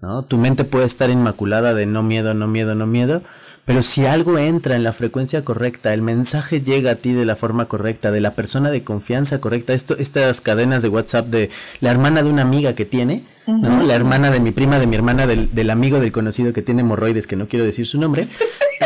[0.00, 0.24] ¿no?
[0.24, 3.22] Tu mente puede estar inmaculada de no miedo, no miedo, no miedo,
[3.64, 7.36] pero si algo entra en la frecuencia correcta, el mensaje llega a ti de la
[7.36, 11.50] forma correcta, de la persona de confianza correcta, esto, estas cadenas de WhatsApp de
[11.80, 13.82] la hermana de una amiga que tiene, ¿no?
[13.82, 16.82] La hermana de mi prima, de mi hermana, del, del, amigo del conocido que tiene
[16.82, 18.28] hemorroides, que no quiero decir su nombre,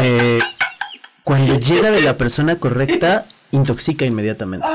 [0.01, 0.39] eh,
[1.25, 4.67] cuando llega de la persona correcta, intoxica inmediatamente.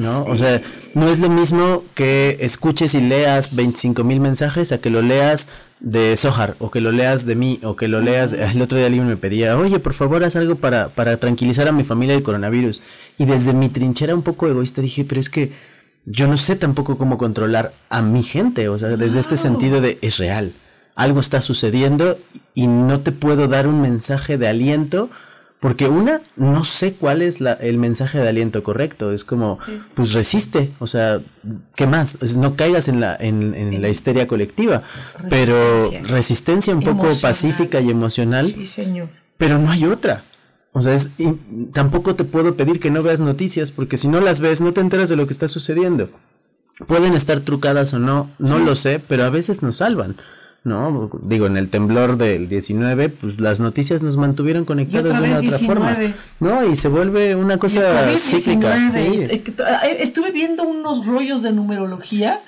[0.00, 0.24] ¿no?
[0.24, 0.62] O sea,
[0.94, 5.48] no es lo mismo que escuches y leas 25 mil mensajes a que lo leas
[5.80, 8.32] de Sohar, o que lo leas de mí, o que lo leas.
[8.32, 11.72] El otro día alguien me pedía, oye, por favor, haz algo para, para tranquilizar a
[11.72, 12.82] mi familia del coronavirus.
[13.18, 15.52] Y desde mi trinchera un poco egoísta dije, pero es que
[16.06, 18.68] yo no sé tampoco cómo controlar a mi gente.
[18.68, 20.52] O sea, desde este sentido de es real.
[20.94, 22.18] Algo está sucediendo
[22.54, 25.08] y no te puedo dar un mensaje de aliento
[25.60, 29.12] porque una, no sé cuál es la, el mensaje de aliento correcto.
[29.12, 29.58] Es como,
[29.94, 30.70] pues resiste.
[30.78, 31.20] O sea,
[31.76, 32.18] ¿qué más?
[32.38, 34.82] no caigas en la, en, en la histeria colectiva.
[35.28, 38.46] Pero resistencia un poco pacífica y emocional.
[38.46, 39.08] Sí, señor.
[39.36, 40.24] Pero no hay otra.
[40.72, 41.10] O sea, es,
[41.72, 44.80] tampoco te puedo pedir que no veas noticias, porque si no las ves, no te
[44.80, 46.10] enteras de lo que está sucediendo.
[46.86, 50.16] Pueden estar trucadas o no, no lo sé, pero a veces nos salvan.
[50.62, 51.10] ¿No?
[51.22, 55.58] Digo, en el temblor del 19, pues las noticias nos mantuvieron conectados de una otra
[55.58, 55.98] forma,
[56.38, 56.66] ¿no?
[56.66, 58.76] Y se vuelve una cosa cíclica.
[58.94, 59.42] Eh,
[60.00, 62.40] estuve viendo unos rollos de numerología.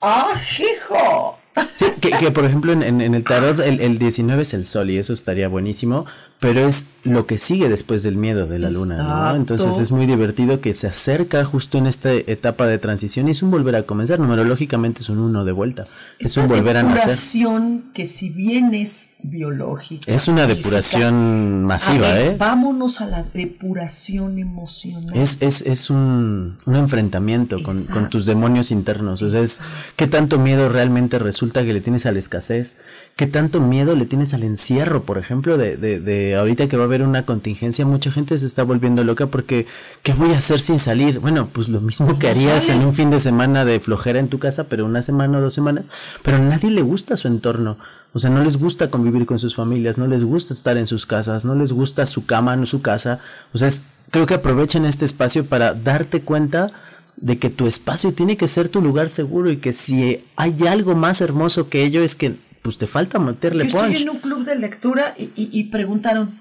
[0.00, 1.38] ¡Ah, hijo!
[1.74, 5.12] Sí, que, por ejemplo en, el tarot el, el, 19 es el sol y eso
[5.12, 6.06] estaría buenísimo,
[6.40, 9.36] pero es lo que sigue después del miedo de la luna, ¿no?
[9.36, 13.42] Entonces es muy divertido que se acerca justo en esta etapa de transición y es
[13.42, 16.98] un volver a comenzar, numerológicamente es un uno de vuelta, es un volver a nacer.
[16.98, 20.04] depuración que si bien es biológica.
[20.12, 22.36] Es una depuración masiva, ¿eh?
[22.38, 25.16] Vámonos a la depuración emocional.
[25.16, 29.60] Es, es, es un, un enfrentamiento con, con, tus demonios internos, o sea, es
[29.96, 32.78] qué tanto miedo realmente resulta que le tienes a la escasez,
[33.18, 36.84] qué tanto miedo le tienes al encierro, por ejemplo, de, de, de ahorita que va
[36.84, 39.66] a haber una contingencia, mucha gente se está volviendo loca porque
[40.04, 41.18] ¿qué voy a hacer sin salir?
[41.18, 44.38] Bueno, pues lo mismo que harías en un fin de semana de flojera en tu
[44.38, 45.86] casa, pero una semana o dos semanas,
[46.22, 47.76] pero a nadie le gusta su entorno.
[48.12, 51.04] O sea, no les gusta convivir con sus familias, no les gusta estar en sus
[51.04, 53.18] casas, no les gusta su cama, no su casa.
[53.52, 53.68] O sea,
[54.12, 56.70] creo que aprovechen este espacio para darte cuenta
[57.16, 60.94] de que tu espacio tiene que ser tu lugar seguro y que si hay algo
[60.94, 64.44] más hermoso que ello es que pues te falta meterle Yo Estoy en un club
[64.44, 66.40] de lectura y, preguntaron,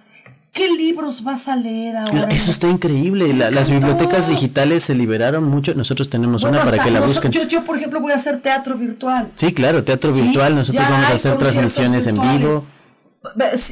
[0.54, 2.28] ¿qué libros vas a leer ahora?
[2.30, 3.34] Eso está increíble.
[3.34, 5.74] las bibliotecas digitales se liberaron mucho.
[5.74, 7.32] Nosotros tenemos una para que la busquen.
[7.32, 9.32] Yo, por ejemplo, voy a hacer teatro virtual.
[9.36, 10.56] Sí, claro, teatro virtual.
[10.56, 12.66] Nosotros vamos a hacer transmisiones en vivo.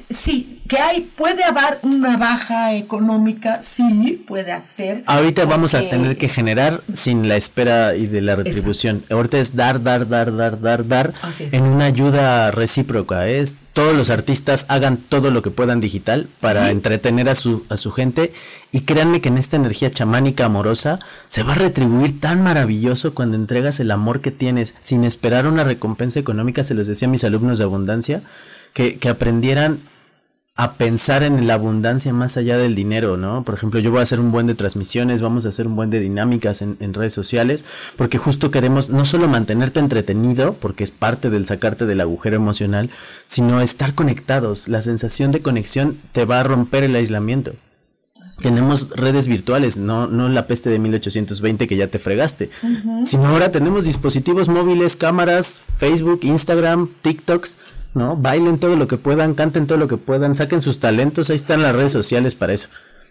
[0.10, 5.04] Sí, que hay, puede haber una baja económica, sí, puede hacer.
[5.06, 9.04] Ahorita vamos a tener que generar sin la espera y de la retribución.
[9.10, 11.14] Ahorita es dar, dar, dar, dar, dar, dar
[11.52, 13.28] en una ayuda recíproca.
[13.28, 17.76] Es todos los artistas hagan todo lo que puedan digital para entretener a su, a
[17.76, 18.32] su gente
[18.72, 23.36] y créanme que en esta energía chamánica amorosa se va a retribuir tan maravilloso cuando
[23.36, 27.24] entregas el amor que tienes sin esperar una recompensa económica, se los decía a mis
[27.24, 28.22] alumnos de abundancia
[28.76, 29.80] que, que aprendieran
[30.58, 33.44] a pensar en la abundancia más allá del dinero, ¿no?
[33.44, 35.90] Por ejemplo, yo voy a hacer un buen de transmisiones, vamos a hacer un buen
[35.90, 37.66] de dinámicas en, en, redes sociales,
[37.98, 42.90] porque justo queremos no solo mantenerte entretenido, porque es parte del sacarte del agujero emocional,
[43.26, 44.68] sino estar conectados.
[44.68, 47.54] La sensación de conexión te va a romper el aislamiento.
[48.42, 52.50] Tenemos redes virtuales, no, no la peste de 1820 que ya te fregaste,
[53.04, 57.58] sino ahora tenemos dispositivos móviles, cámaras, Facebook, Instagram, TikToks,
[57.96, 58.16] ¿no?
[58.16, 61.64] Bailen todo lo que puedan, canten todo lo que puedan, saquen sus talentos, ahí están
[61.64, 62.68] las redes sociales para eso.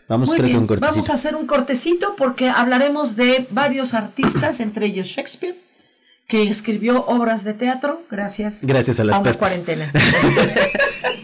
[0.08, 0.92] Vamos, Muy creo que bien, un cortecito.
[0.94, 5.56] Vamos a hacer un cortecito porque hablaremos de varios artistas, entre ellos Shakespeare,
[6.28, 9.38] que escribió obras de teatro gracias, Gracias a las una pestes.
[9.38, 9.90] cuarentena.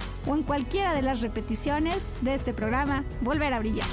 [0.27, 3.87] o en cualquiera de las repeticiones de este programa Volver a Brillar.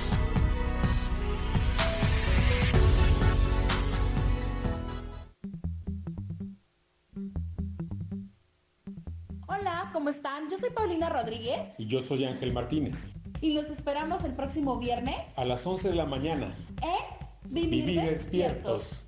[9.47, 10.49] Hola, ¿cómo están?
[10.51, 13.13] Yo soy Paulina Rodríguez Y yo soy Ángel Martínez.
[13.41, 16.55] y los esperamos el próximo viernes A las 11 de la mañana.
[16.83, 19.08] en Vivir, Vivir despiertos.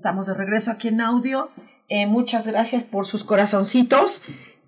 [0.00, 1.50] Estamos de regreso aquí en audio.
[1.90, 4.22] Eh, muchas gracias por sus corazoncitos.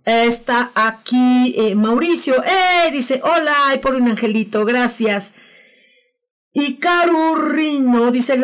[0.04, 2.34] Está aquí eh, Mauricio.
[2.44, 2.90] ¡Eh!
[2.92, 5.32] Dice, hola, y por un angelito, gracias.
[6.52, 6.78] Y
[7.48, 8.38] Rino, dice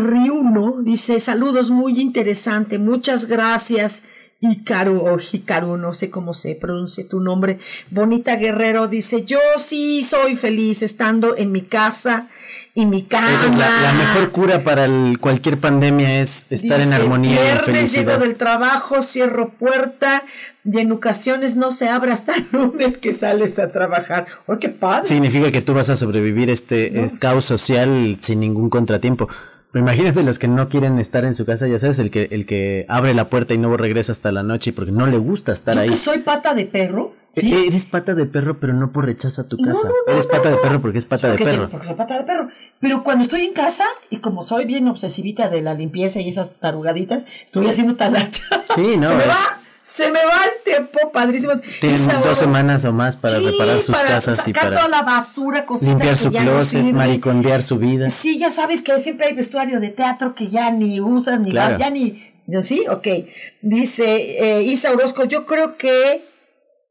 [0.00, 4.04] Riuno, dice saludos muy interesante, muchas gracias.
[4.40, 7.58] Y Caru, o Hikaru, no sé cómo se pronuncia tu nombre.
[7.90, 12.30] Bonita Guerrero dice, yo sí soy feliz estando en mi casa
[12.74, 13.32] y mi cama.
[13.32, 17.30] Esa es la, la mejor cura para el- cualquier pandemia es estar en Dice, armonía
[17.34, 18.12] y en Viernes felicidad.
[18.14, 20.22] llego del trabajo, cierro puerta
[20.64, 24.26] y en ocasiones no se abre hasta el lunes que sales a trabajar.
[24.46, 25.08] ¡Oh, qué padre!
[25.08, 29.28] Significa que tú vas a sobrevivir este es caos social sin ningún contratiempo.
[29.72, 32.44] Pero imagínate los que no quieren estar en su casa, ya sabes, el que, el
[32.44, 35.74] que abre la puerta y no regresa hasta la noche porque no le gusta estar
[35.76, 35.88] Yo ahí.
[35.90, 37.12] que soy pata de perro.
[37.32, 37.52] ¿sí?
[37.54, 39.86] E- Eres pata de perro, pero no por rechazo a tu casa.
[39.88, 41.68] no, no, Eres no, pata de perro porque es pata de te- perro.
[41.70, 42.48] porque soy pata de perro.
[42.80, 46.58] Pero cuando estoy en casa, y como soy bien obsesivita de la limpieza y esas
[46.58, 48.42] tarugaditas, estoy haciendo talacha.
[48.74, 49.34] Sí, no, se me es- va,
[49.82, 51.54] se me va el tiempo, padrísimo.
[51.80, 54.76] Tienen Y dos semanas o más para Sí, reparar sus para casas y sacar para
[54.76, 58.10] toda la basura, cositas limpiar que su ya no closet, maricondear su vida.
[58.10, 61.74] Sí, ya sabes que siempre hay vestuario de teatro que ya ni usas, ni Claro.
[61.74, 62.26] va- ya ni...
[62.62, 62.84] ¿Sí?
[62.90, 63.06] Ok.
[63.62, 66.24] Dice eh, Isa Orozco, yo creo que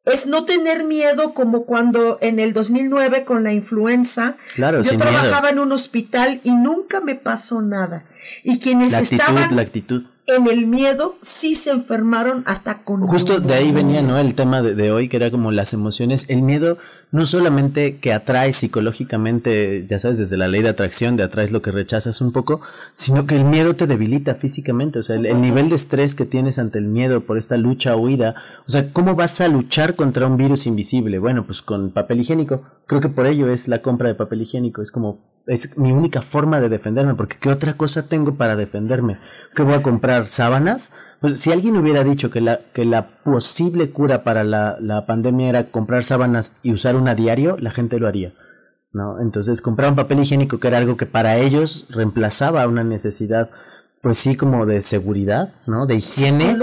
[0.06, 5.41] es no tener miedo como cuando en el 2009 con la influenza, Claro, yo trabajaba
[5.41, 5.49] miedo.
[5.49, 8.06] en un hospital y nunca me pasó nada.
[8.44, 10.04] Y quienes La actitud, estaban la actitud.
[10.36, 13.02] En el miedo sí se enfermaron hasta con...
[13.08, 14.17] Justo de ahí venía, ¿no?
[14.17, 16.25] El tema de, de, hoy, que era como las emociones.
[16.30, 16.77] El miedo
[17.12, 21.62] no solamente que atrae psicológicamente, ya sabes, desde la ley de atracción, de atraes lo
[21.62, 22.62] que rechazas un poco,
[22.94, 25.00] sino que el miedo te debilita físicamente.
[25.00, 27.96] O sea, el, el nivel de estrés que tienes ante el miedo por esta lucha
[27.96, 28.36] o huida.
[28.67, 31.19] O sea, ¿cómo vas a luchar contra un virus invisible?
[31.19, 32.62] Bueno, pues con papel higiénico.
[32.86, 34.82] Creo que por ello es la compra de papel higiénico.
[34.82, 35.19] Es como
[35.50, 39.19] es mi única forma de defenderme, porque ¿qué otra cosa tengo para defenderme?
[39.56, 40.29] ¿Qué voy a comprar?
[40.29, 40.93] ¿Sábanas?
[41.21, 45.50] Pues si alguien hubiera dicho que la, que la posible cura para la, la pandemia
[45.50, 48.33] era comprar sábanas y usar una diario, la gente lo haría.
[48.93, 49.19] ¿no?
[49.19, 53.50] Entonces compraban papel higiénico, que era algo que para ellos reemplazaba una necesidad
[54.02, 55.85] pues sí, como de seguridad, ¿no?
[55.85, 56.56] De higiene.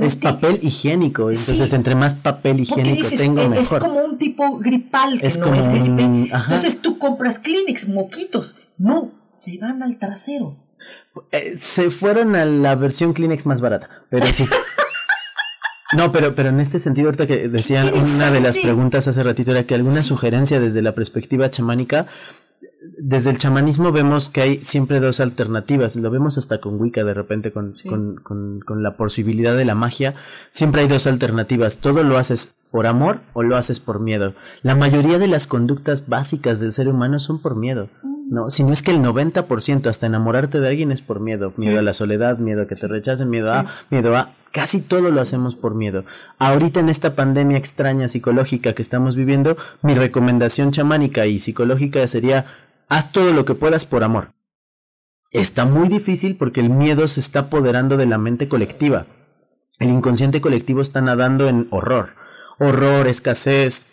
[0.00, 1.30] Es papel higiénico.
[1.30, 3.78] Entonces, entre más papel higiénico tengo, es, mejor.
[3.78, 6.04] Es como un tipo gripal, que es no como es gripe.
[6.04, 8.56] Un, Entonces, tú compras Kleenex, moquitos.
[8.78, 10.56] No, se van al trasero.
[11.32, 14.46] Eh, se fueron a la versión Kleenex más barata, pero sí.
[15.96, 19.52] No, pero, pero en este sentido, ahorita que decían, una de las preguntas hace ratito
[19.52, 20.08] era que alguna sí.
[20.08, 22.08] sugerencia desde la perspectiva chamánica,
[23.00, 27.14] desde el chamanismo vemos que hay siempre dos alternativas, lo vemos hasta con Wicca de
[27.14, 27.88] repente, con, sí.
[27.88, 30.14] con, con, con, la posibilidad de la magia,
[30.50, 34.34] siempre hay dos alternativas, todo lo haces por amor o lo haces por miedo.
[34.62, 37.88] La mayoría de las conductas básicas del ser humano son por miedo.
[38.30, 41.78] No, si no es que el 90% hasta enamorarte de alguien es por miedo, miedo
[41.78, 45.22] a la soledad, miedo a que te rechacen, miedo a, miedo a, casi todo lo
[45.22, 46.04] hacemos por miedo.
[46.38, 52.44] Ahorita en esta pandemia extraña psicológica que estamos viviendo, mi recomendación chamánica y psicológica sería
[52.88, 54.32] haz todo lo que puedas por amor.
[55.30, 59.06] Está muy difícil porque el miedo se está apoderando de la mente colectiva.
[59.78, 62.14] El inconsciente colectivo está nadando en horror.
[62.58, 63.86] Horror, escasez,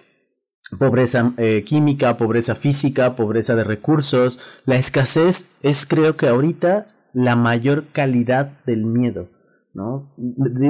[0.79, 4.39] pobreza eh, química, pobreza física, pobreza de recursos.
[4.65, 9.29] La escasez es creo que ahorita la mayor calidad del miedo.
[9.73, 10.15] ¿no?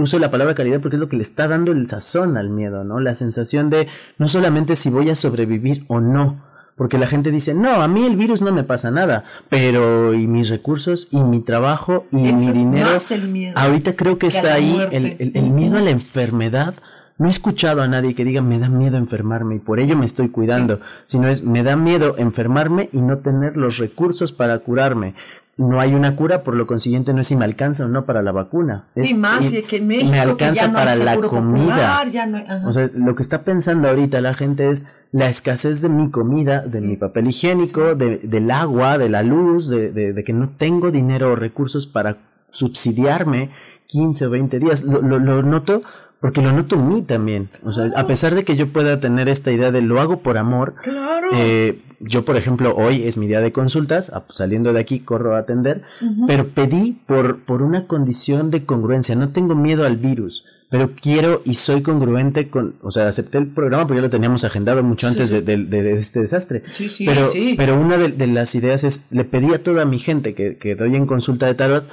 [0.01, 2.83] Uso la palabra calidad porque es lo que le está dando el sazón al miedo,
[2.83, 2.99] ¿no?
[2.99, 6.43] La sensación de no solamente si voy a sobrevivir o no,
[6.75, 10.27] porque la gente dice, no, a mí el virus no me pasa nada, pero y
[10.27, 12.89] mis recursos y mi trabajo y Eso mi dinero.
[12.91, 16.75] más el miedo Ahorita creo que está ahí el- el miedo a la enfermedad.
[17.17, 20.03] No he escuchado a nadie que diga me da miedo enfermarme y por ello me
[20.05, 25.15] estoy cuidando, sino es me da miedo enfermarme y no tener los recursos para curarme.
[25.57, 28.21] No hay una cura, por lo consiguiente no es si me alcanza o no para
[28.21, 28.87] la vacuna.
[28.93, 31.65] Es, y más y- y que en México me alcanza ya no para la comida.
[31.67, 32.67] popular, ya no.
[32.67, 36.61] O sea, lo que está pensando ahorita la gente es la escasez de mi comida,
[36.65, 40.49] de mi papel higiénico, de, del agua, de la luz, de, de, de que no
[40.57, 42.17] tengo dinero o recursos para
[42.49, 43.51] subsidiarme
[43.87, 44.83] 15 o 20 días.
[44.83, 45.83] Lo, lo, lo noto
[46.25, 47.49] porque lo noto en mí también.
[47.63, 50.39] O sea, a pesar de que yo pueda tener esta idea de lo hago por
[50.39, 51.27] amor, Claro.
[51.35, 55.39] eh, yo, por ejemplo, hoy es mi día de consultas, saliendo de aquí corro a
[55.39, 55.83] atender,
[56.27, 59.15] pero pedí por, por una condición de congruencia.
[59.15, 63.47] No tengo miedo al virus, pero quiero y soy congruente con, o sea, acepté el
[63.47, 66.63] programa porque ya lo teníamos agendado mucho antes de, de- de- de este desastre.
[66.71, 67.53] Sí, sí, pero, sí.
[67.55, 70.73] pero una de, de las ideas es, le pedí a toda mi gente que, que
[70.75, 71.85] doy en consulta de tarot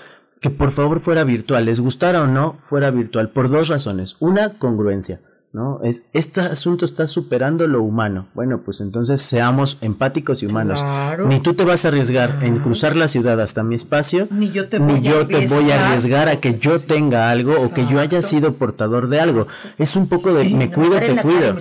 [0.42, 4.16] que por favor fuera virtual, les gustara o no, fuera virtual, por dos razones.
[4.20, 5.20] Una, congruencia.
[5.54, 5.80] ¿No?
[5.82, 8.26] Es, este asunto está superando lo humano.
[8.32, 10.80] Bueno, pues entonces seamos empáticos y humanos.
[10.82, 11.28] Claro.
[11.28, 14.68] Ni tú te vas a arriesgar en cruzar la ciudad hasta mi espacio, Ni yo
[14.70, 16.86] te ni voy a yo te voy a arriesgar a que yo Sí.
[16.86, 19.46] tenga algo o que yo haya sido portador de algo.
[19.76, 21.54] Es un poco de Sí, me cuido, te cara cuido.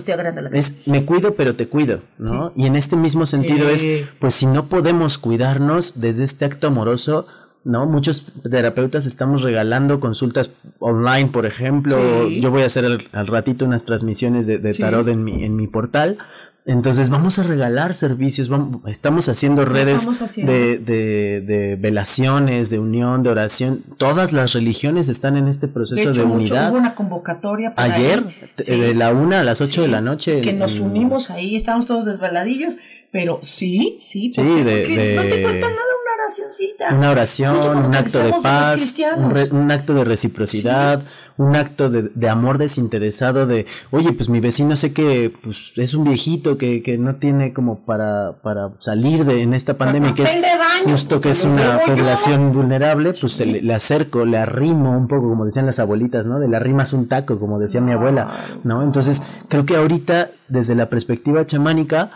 [0.50, 0.58] me.
[0.58, 2.50] Es me cuido, pero te cuido, ¿no?
[2.56, 3.86] Y en este mismo sentido es,
[4.18, 7.26] pues si no podemos cuidarnos desde este acto amoroso,
[7.64, 7.86] ¿no?
[7.86, 12.26] Muchos terapeutas estamos regalando consultas online, por ejemplo.
[12.28, 12.40] Sí.
[12.40, 14.80] Yo voy a hacer al, al ratito unas transmisiones de, de Sí.
[14.82, 16.18] tarot en mi, en mi portal.
[16.64, 20.52] Entonces vamos a regalar servicios, vamos, estamos haciendo redes estamos haciendo.
[20.52, 23.80] de, de, de velaciones, de unión, de oración.
[23.98, 26.70] Todas las religiones están en este proceso de de, hecho, mucho, unidad.
[26.70, 28.22] hubo una convocatoria para Ayer,
[28.58, 28.78] Sí.
[28.78, 30.40] de la una a las ocho de Sí, la noche.
[30.40, 32.74] que nos unimos ahí, estábamos todos desveladillos,
[33.10, 35.82] pero sí, sí, Sí, de- Porque no te de- cuesta nada
[36.22, 36.94] oracioncita.
[36.94, 41.02] Una oración, un acto de paz, un, re- un acto de reciprocidad,
[41.38, 45.94] un acto de, de amor desinteresado de, oye, pues mi vecino sé que pues, es
[45.94, 50.24] un viejito que, que no tiene como para, para salir de en esta pandemia, que
[50.24, 51.94] es baño, justo que pues, es una yo.
[51.94, 56.26] población vulnerable, pues se le, le acerco, le arrimo un poco, como decían las abuelitas,
[56.26, 56.38] ¿no?
[56.38, 58.82] De le arrimas un taco, como decía mi abuela, ¿no?
[58.82, 62.10] Entonces, creo que ahorita, desde la perspectiva chamánica,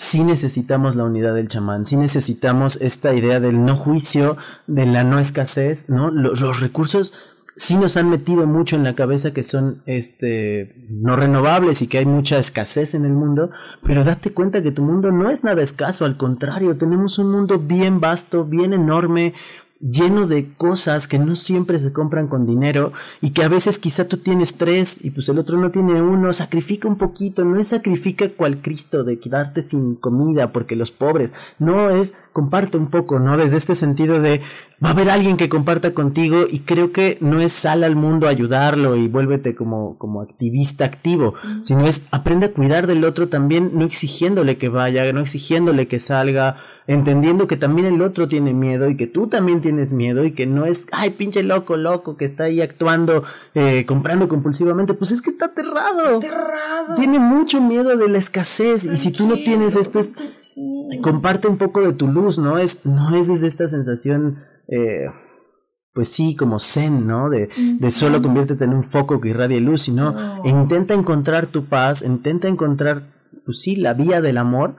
[0.00, 5.04] sí necesitamos la unidad del chamán, sí necesitamos esta idea del no juicio, de la
[5.04, 6.10] no escasez, ¿no?
[6.10, 7.12] Los, los recursos
[7.54, 11.98] sí nos han metido mucho en la cabeza que son este no renovables y que
[11.98, 13.50] hay mucha escasez en el mundo,
[13.82, 17.58] pero date cuenta que tu mundo no es nada escaso, al contrario, tenemos un mundo
[17.58, 19.34] bien vasto, bien enorme,
[19.80, 24.06] lleno de cosas que no siempre se compran con dinero y que a veces quizá
[24.06, 27.68] tú tienes tres y pues el otro no tiene uno, sacrifica un poquito, no es
[27.68, 33.18] sacrifica cual Cristo de quedarte sin comida porque los pobres, no es comparte un poco,
[33.20, 33.38] ¿no?
[33.38, 34.42] Desde este sentido de
[34.84, 38.26] va a haber alguien que comparta contigo y creo que no es sal al mundo
[38.26, 43.28] a ayudarlo y vuélvete como, como activista activo, sino es aprende a cuidar del otro
[43.28, 46.56] también, no exigiéndole que vaya, no exigiéndole que salga,
[46.86, 50.46] entendiendo que también el otro tiene miedo y que tú también tienes miedo y que
[50.46, 53.24] no es, ay, pinche loco, loco, que está ahí actuando,
[53.54, 56.18] eh, comprando compulsivamente, pues es que está aterrado.
[56.18, 56.94] Aterrado.
[56.96, 60.14] Tiene mucho miedo de la escasez y si tú no tienes esto, es,
[61.02, 62.58] comparte un poco de tu luz, ¿no?
[62.58, 65.06] Es, no es desde esta sensación, eh,
[65.94, 67.28] pues sí, como zen, ¿no?
[67.28, 72.02] De, de solo conviértete en un foco que irradie luz, sino intenta encontrar tu paz,
[72.02, 73.12] intenta encontrar,
[73.44, 74.76] pues sí, la vía del amor,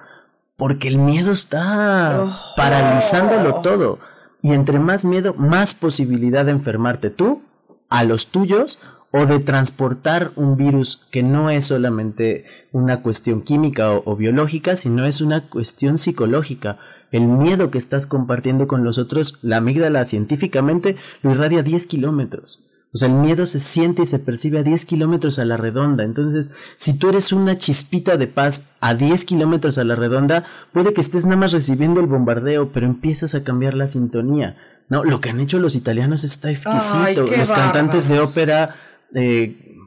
[0.62, 3.98] porque el miedo está paralizándolo todo.
[4.44, 7.42] Y entre más miedo, más posibilidad de enfermarte tú,
[7.90, 8.78] a los tuyos,
[9.10, 14.76] o de transportar un virus que no es solamente una cuestión química o, o biológica,
[14.76, 16.78] sino es una cuestión psicológica.
[17.12, 21.88] El miedo que estás compartiendo con los otros, la amígdala científicamente lo irradia a 10
[21.88, 22.60] kilómetros.
[22.94, 26.04] O sea, el miedo se siente y se percibe a 10 kilómetros a la redonda.
[26.04, 30.94] Entonces, si tú eres una chispita de paz a 10 kilómetros a la redonda, puede
[30.94, 34.58] que estés nada más recibiendo el bombardeo, pero empiezas a cambiar la sintonía.
[34.90, 37.26] No, lo que han hecho los italianos está exquisito.
[37.26, 38.76] los cantantes de ópera
[39.16, 39.78] eh,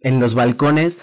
[0.00, 1.00] en los balcones,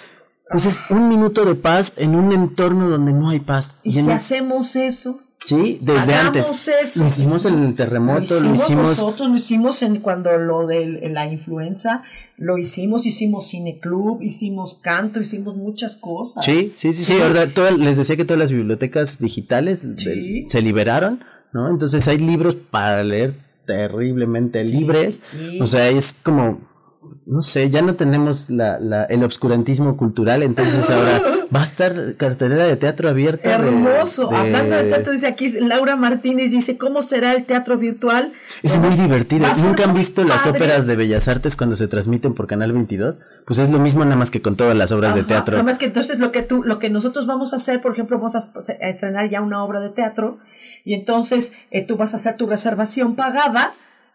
[0.50, 3.80] pues es un minuto de paz en un entorno donde no hay paz.
[3.84, 6.68] Y en si hacemos eso, Sí, desde Hagamos antes.
[6.84, 7.00] eso.
[7.02, 11.10] Lo hicimos en el terremoto, lo lo hicimos, nosotros, lo hicimos en cuando lo de
[11.12, 12.04] la influenza,
[12.38, 16.46] lo hicimos, hicimos cineclub, hicimos canto, hicimos muchas cosas.
[16.46, 17.22] Sí, sí, sí, sí.
[17.22, 19.84] ahora todas- les decía que todas las bibliotecas digitales
[20.48, 21.24] se liberaron,
[21.54, 21.70] ¿no?
[21.70, 23.36] Entonces hay libros para leer
[23.66, 25.22] terriblemente libres.
[25.60, 26.62] O sea, es como,
[27.26, 31.22] no sé, ya no tenemos la, la- el obscurantismo cultural, entonces ahora
[31.56, 33.50] va a estar cartelera de teatro abierta.
[33.52, 34.28] Hermoso.
[34.30, 38.34] de- Hablando de teatro, dice aquí Laura Martínez, dice, ¿cómo será el teatro virtual?
[38.62, 39.48] Es muy divertido.
[39.64, 43.22] ¿Nunca han visto las óperas de Bellas Artes cuando se transmiten por Canal 22?
[43.48, 45.54] Pues es lo mismo nada más que con todas las obras de teatro.
[45.54, 48.18] Nada más que entonces lo que tú, lo que nosotros vamos a hacer, por ejemplo,
[48.18, 50.38] vamos a, a estrenar ya una obra de teatro
[50.86, 53.74] y entonces eh, tú vas a hacer tu reservación pagada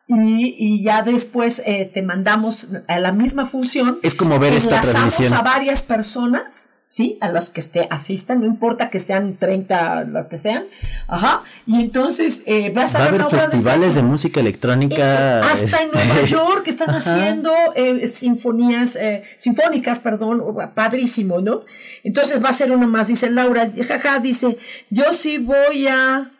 [0.09, 3.99] y, y ya después eh, te mandamos a la misma función.
[4.03, 5.35] Es como ver esta transmisión.
[5.35, 6.71] a varias personas.
[6.89, 10.63] Sí, a los que esté, asistan, no importa que sean 30, las que sean,
[11.09, 15.41] ajá, y entonces eh, vas a Va a haber de festivales de, música electrónica.
[15.41, 16.99] hasta en este, Nueva York que están Ajá.
[16.99, 20.45] haciendo eh, sinfonías, eh, sinfónicas, perdón,
[20.77, 21.63] padrísimo, ¿no?
[22.05, 24.57] Entonces va a ser uno más, dice Laura, jaja, dice,
[24.89, 26.31] yo sí voy a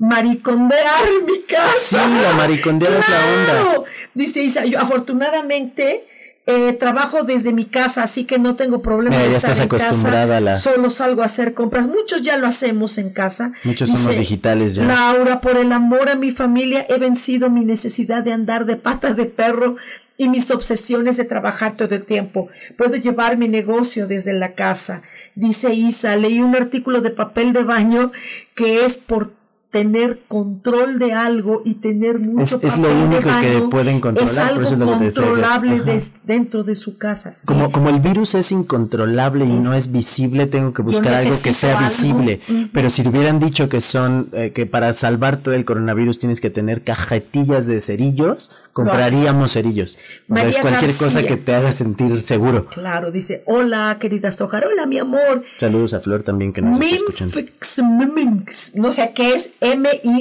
[0.00, 1.78] maricondear mi casa.
[1.78, 3.18] Sí, la maricondear es la
[3.66, 3.84] onda.
[4.14, 6.04] Dice Isa, yo afortunadamente
[6.46, 9.68] eh, trabajo desde mi casa, así que no tengo problema Mira, de estar estás en
[9.68, 9.86] casa.
[9.86, 11.86] acostumbrada a la- Solo salgo a hacer compras.
[11.86, 13.52] Muchos ya lo hacemos en casa.
[13.62, 14.84] Muchos somos digitales ya.
[14.84, 19.12] Laura, por el amor a mi familia he vencido mi necesidad de andar de pata
[19.12, 19.76] de perro
[20.16, 22.48] y mis obsesiones de trabajar todo el tiempo.
[22.76, 25.02] Puedo llevar mi negocio desde la casa.
[25.34, 28.12] Dice Isa, leí un artículo de papel de baño
[28.54, 29.32] que es por
[29.70, 34.38] tener control de algo y tener mucho Es- es lo único que pueden controlar, Es
[34.38, 37.30] por algo eso es lo que controlable des- dentro de su casa.
[37.30, 37.46] sí.
[37.46, 41.52] Como, como el virus es incontrolable y no es visible, tengo que buscar algo que
[41.52, 41.88] sea algo.
[41.88, 42.40] visible.
[42.72, 46.50] Pero si te hubieran dicho que son, eh, que para salvarte del coronavirus tienes que
[46.50, 48.50] tener cajetillas de cerillos,
[48.84, 49.94] compraríamos cerillos.
[49.94, 52.66] O sea, María es cualquier cosa que te haga sentir seguro.
[52.66, 55.44] Claro, dice, hola querida Sojar, hola mi amor.
[55.58, 56.78] Saludos a Flor también que nos.
[56.78, 60.20] Mimfix, Mimix, no sé qué es, M-I-M-F-M-X,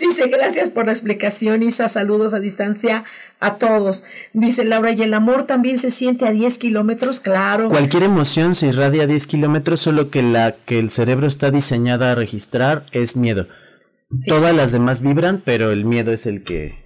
[0.00, 3.04] dice, gracias por la explicación, Isa, saludos a distancia
[3.40, 4.04] a todos.
[4.32, 7.20] Dice Laura, ¿y el amor también se siente a 10 kilómetros?
[7.20, 7.68] Claro.
[7.68, 12.12] Cualquier emoción se irradia a 10 kilómetros, solo que la que el cerebro está diseñada
[12.12, 13.46] a registrar es miedo.
[14.26, 16.79] Todas las demás vibran, pero el miedo es el que,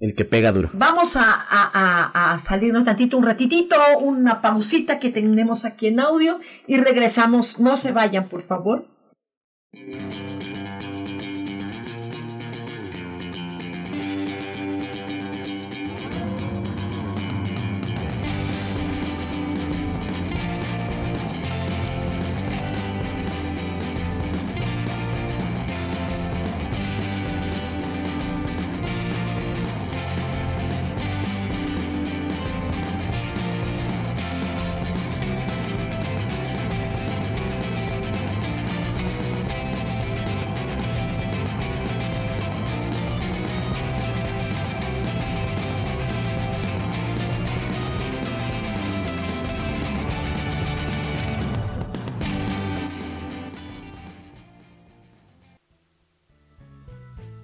[0.00, 0.70] el que pega duro.
[0.72, 6.00] Vamos a, a- a- a salirnos tantito, un ratitito, una pausita que tenemos aquí en
[6.00, 7.58] audio y regresamos.
[7.58, 8.86] No se vayan, por favor.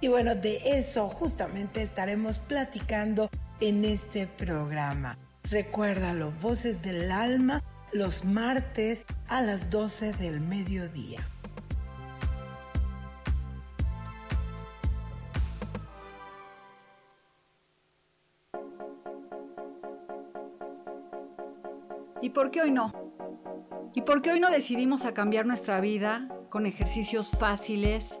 [0.00, 3.30] Y bueno, de eso justamente estaremos platicando
[3.60, 5.18] en este programa.
[5.50, 11.26] Recuérdalo, Voces del Alma, los martes a las 12 del mediodía.
[22.20, 22.92] ¿Y por qué hoy no?
[23.94, 28.20] ¿Y por qué hoy no decidimos a cambiar nuestra vida con ejercicios fáciles,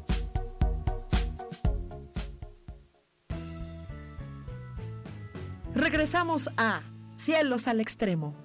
[5.73, 6.81] Regresamos a
[7.15, 8.35] Cielos al Extremo.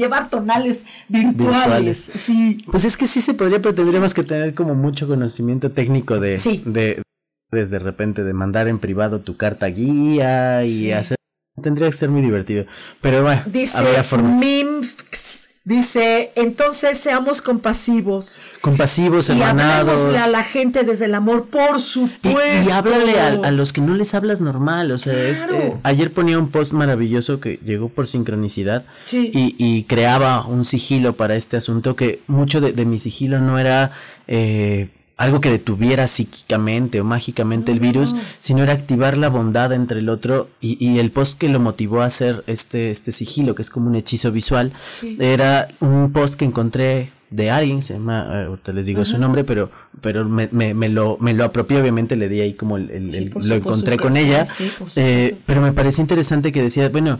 [0.00, 2.10] Llevar tonales virtuales.
[2.16, 2.58] Sí.
[2.70, 6.38] Pues es que sí se podría, pero tendríamos que tener como mucho conocimiento técnico de,
[6.64, 7.02] de
[7.50, 11.16] desde repente de mandar en privado tu carta guía y hacer
[11.62, 12.64] tendría que ser muy divertido.
[13.00, 13.78] Pero bueno, dice
[15.64, 18.40] dice, entonces seamos compasivos.
[18.60, 20.04] Compasivos, y hermanados.
[20.16, 22.68] a la gente desde el amor, por supuesto.
[22.68, 24.90] Y, háblale a, los que no les hablas normal.
[24.92, 30.64] O sea, eh, ayer ponía un post maravilloso que llegó por sincronicidad y, creaba un
[30.64, 33.92] sigilo para este asunto que mucho de, de mi sigilo no era...
[34.28, 34.88] Eh,
[35.20, 40.08] algo que detuviera psíquicamente o mágicamente el virus, sino era activar la bondad entre el
[40.08, 43.88] otro y, el post que lo motivó a hacer este, este sigilo, que es como
[43.88, 44.72] un hechizo visual,
[45.18, 49.44] era un post que encontré de alguien, se llama, eh, ahorita les digo su nombre,
[49.44, 53.30] pero, pero me, me, me, lo, me lo apropié, obviamente le di ahí como el,
[53.42, 54.46] lo encontré con ella,
[54.96, 57.18] eh, pero me pareció interesante que decía, bueno,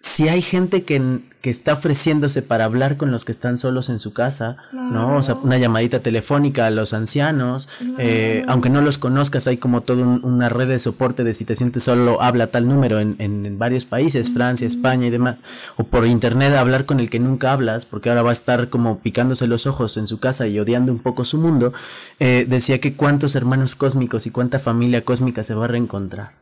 [0.00, 3.98] si hay gente que, que, está ofreciéndose para hablar con los que están solos en
[3.98, 5.18] su casa, ¿no?
[5.18, 9.82] O sea, una llamadita telefónica a los ancianos, eh, aunque no los conozcas, hay como
[9.82, 13.58] toda una red de soporte de si te sientes solo, habla tal número en, en,
[13.58, 15.44] varios países, Francia, España y demás,
[15.76, 19.00] o por internet hablar con el que nunca hablas, porque ahora va a estar como
[19.00, 21.74] picándose los ojos en su casa y odiando un poco su mundo,
[22.20, 26.32] eh, decía que cuántos hermanos cósmicos y cuánta familia cósmica se va a reencontrar.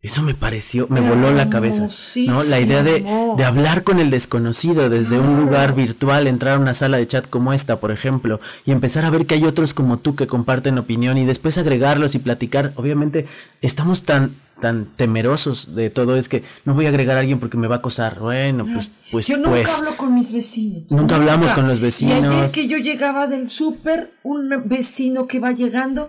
[0.00, 1.88] Eso me pareció, me voló la cabeza,
[2.26, 2.44] ¿no?
[2.44, 3.04] La idea de,
[3.36, 7.28] de hablar con el desconocido desde un lugar virtual, entrar a una sala de chat
[7.28, 10.78] como esta, por ejemplo, y empezar a ver que hay otros como tú que comparten
[10.78, 12.72] opinión y después agregarlos y platicar.
[12.76, 13.26] Obviamente,
[13.60, 17.56] estamos tan tan temerosos de todo es que no voy a agregar a alguien porque
[17.56, 18.18] me va a acosar.
[18.20, 20.90] Bueno, pues pues Yo nunca pues hablo con mis vecinos.
[20.90, 22.52] Nunca hablamos con los Y ayer vecinos.
[22.52, 26.08] que yo llegaba del súper, un vecino que va llegando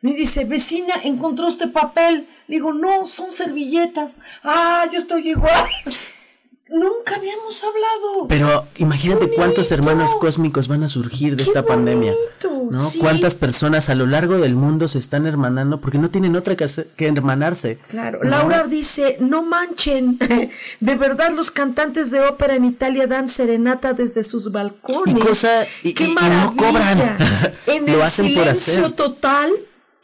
[0.00, 2.26] me dice, vecina, ¿encontró este papel?
[2.48, 4.16] Le digo, no, son servilletas.
[4.42, 5.66] Ah, yo estoy igual.
[6.70, 8.28] Nunca habíamos hablado.
[8.28, 12.12] Pero imagínate cuántos hermanos cósmicos van a surgir de esta pandemia.
[12.70, 12.90] ¿no?
[12.90, 12.98] sí.
[12.98, 16.64] Cuántas personas a lo largo del mundo se están hermanando porque no tienen otra que,
[16.64, 17.78] hacer- que hermanarse.
[17.88, 18.28] Claro, ¿no?
[18.28, 20.18] Laura dice, no manchen,
[20.80, 25.16] de verdad los cantantes de ópera en Italia dan serenata desde sus balcones.
[25.16, 26.52] Y cosa- y- ¡Qué y- y no maravilla!
[26.56, 27.54] cobran.
[27.66, 28.92] En Lo el hacen por silencio hacer.
[28.92, 29.52] total,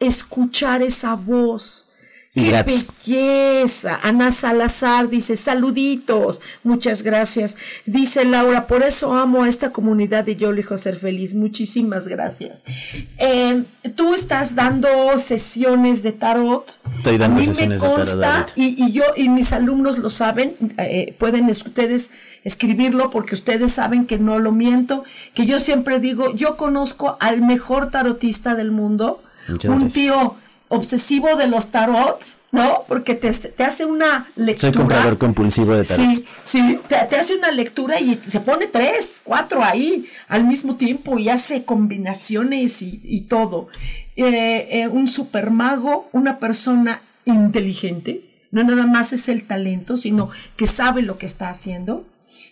[0.01, 1.89] escuchar esa voz.
[2.35, 4.01] ¡Qué belleza!
[4.03, 7.57] Ana Salazar dice, saluditos, muchas gracias.
[7.87, 11.35] Dice Laura, por eso amo a esta comunidad y yo elijo ser feliz.
[11.35, 12.65] Muchísimas gracias.
[13.19, 13.63] Eh,
[13.95, 16.67] Tú estás dando sesiones de tarot.
[16.97, 19.99] Estoy dando A mí sesiones me de tarot consta, y, y yo y mis alumnos
[19.99, 22.11] lo saben, eh, pueden es- ustedes
[22.43, 25.05] escribirlo porque ustedes saben que no lo miento,
[25.35, 29.93] que yo siempre digo, yo conozco al mejor tarotista del mundo, Muchas un gracias.
[29.95, 30.35] tío
[30.75, 32.85] obsesivo de los tarots, ¿no?
[32.89, 34.73] Porque te, te hace una lectura.
[34.73, 36.15] Soy comprador compulsivo de tarot.
[36.15, 40.77] Sí, sí, te, te hace una lectura y se pone tres, cuatro ahí al mismo
[40.77, 43.69] tiempo y hace combinaciones y, y todo.
[44.17, 50.69] Eh, eh, un supermago, una persona inteligente, no nada más es el talento, sino que
[50.69, 52.07] sabe lo que está haciendo.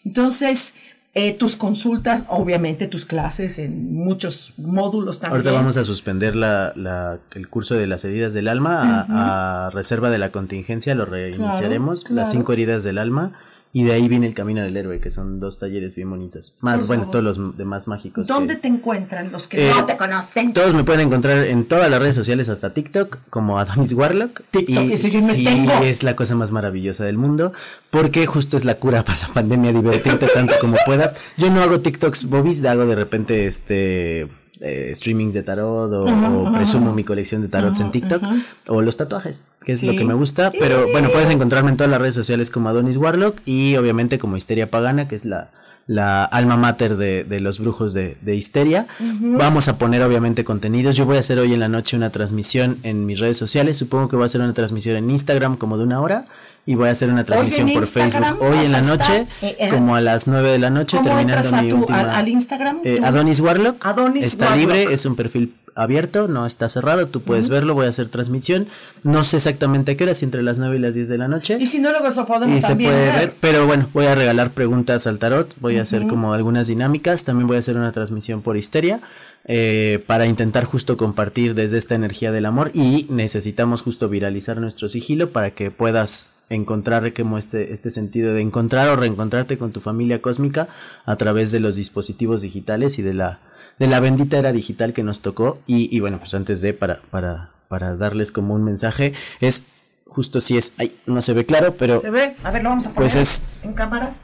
[0.05, 0.75] Entonces,
[1.15, 5.37] eh, tus consultas, obviamente tus clases en muchos módulos también.
[5.39, 9.71] Ahorita vamos a suspender la, la- el curso de las heridas del alma a, a
[9.71, 13.33] reserva de la contingencia, lo reiniciaremos, Claro, las cinco heridas del alma,
[13.75, 16.53] y de ahí viene el camino del héroe, que son dos talleres bien bonitos.
[16.61, 18.27] Más, bueno, todos los demás mágicos.
[18.27, 20.53] que- ¿Dónde te encuentran los que Eh, no te conocen?
[20.53, 24.43] Todos me pueden encontrar en todas las redes sociales, hasta TikTok, como Adonis Warlock.
[24.51, 24.97] TikTok, y no
[25.33, 25.73] sí, tengo.
[25.85, 27.53] es la cosa más maravillosa del mundo,
[27.91, 31.15] porque justo es la cura para la pandemia, divertirte tanto como puedas.
[31.39, 34.29] Yo no hago TikToks bobis, hago de repente este
[34.63, 36.97] eh, streamings de tarot o, Ajá, o ajá, presumo ajá.
[36.97, 38.23] mi colección de tarots en TikTok
[38.69, 40.51] o los tatuajes, que es lo que me gusta.
[40.51, 44.37] Pero bueno, puedes encontrarme en todas las redes sociales como Adonis Warlock y obviamente como
[44.37, 45.51] Histeria Pagana, que es la,
[45.87, 48.87] la alma mater de, de los brujos de, de Histeria.
[49.01, 50.97] Vamos a poner obviamente contenidos.
[50.97, 53.77] Yo voy a hacer hoy en la noche una transmisión en mis redes sociales.
[53.77, 56.27] Supongo que voy a hacer una transmisión en Instagram como de una hora.
[56.65, 59.69] Y voy a hacer una transmisión por Instagram Facebook hoy en la noche, eh, eh,
[59.69, 61.99] como a las 9 de la noche, ¿Cómo terminando mi tu- última.
[62.01, 62.79] al, al Instagram?
[62.85, 63.01] Eh.
[63.03, 63.85] Adonis Warlock.
[63.85, 64.61] Adonis está Warlock.
[64.61, 68.69] libre, es un perfil abierto, no está cerrado, tú puedes verlo, voy a hacer transmisión.
[69.03, 71.27] No sé exactamente a qué hora, si entre las 9 y las 10 de la
[71.27, 71.57] noche.
[71.59, 73.19] Y si no, luego lo podemos Y se también puede ver.
[73.19, 77.25] ver, pero bueno, voy a regalar preguntas al tarot, voy a hacer como algunas dinámicas,
[77.25, 79.01] también voy a hacer una transmisión por histeria
[79.45, 84.89] eh, para intentar justo compartir desde esta energía del amor y necesitamos justo viralizar nuestro
[84.89, 89.81] sigilo para que puedas encontrar como este, este sentido de encontrar o reencontrarte con tu
[89.81, 90.69] familia cósmica
[91.07, 93.41] a través de los dispositivos digitales y de la,
[93.79, 97.01] de la bendita era digital que nos tocó y, y bueno, pues antes de para,
[97.11, 99.65] para, para darles como un mensaje es
[100.07, 102.37] justo si es, ay, no se ve claro, pero ¿Se ve?
[102.45, 104.15] A ver, lo vamos a poner Pues es- en cámara.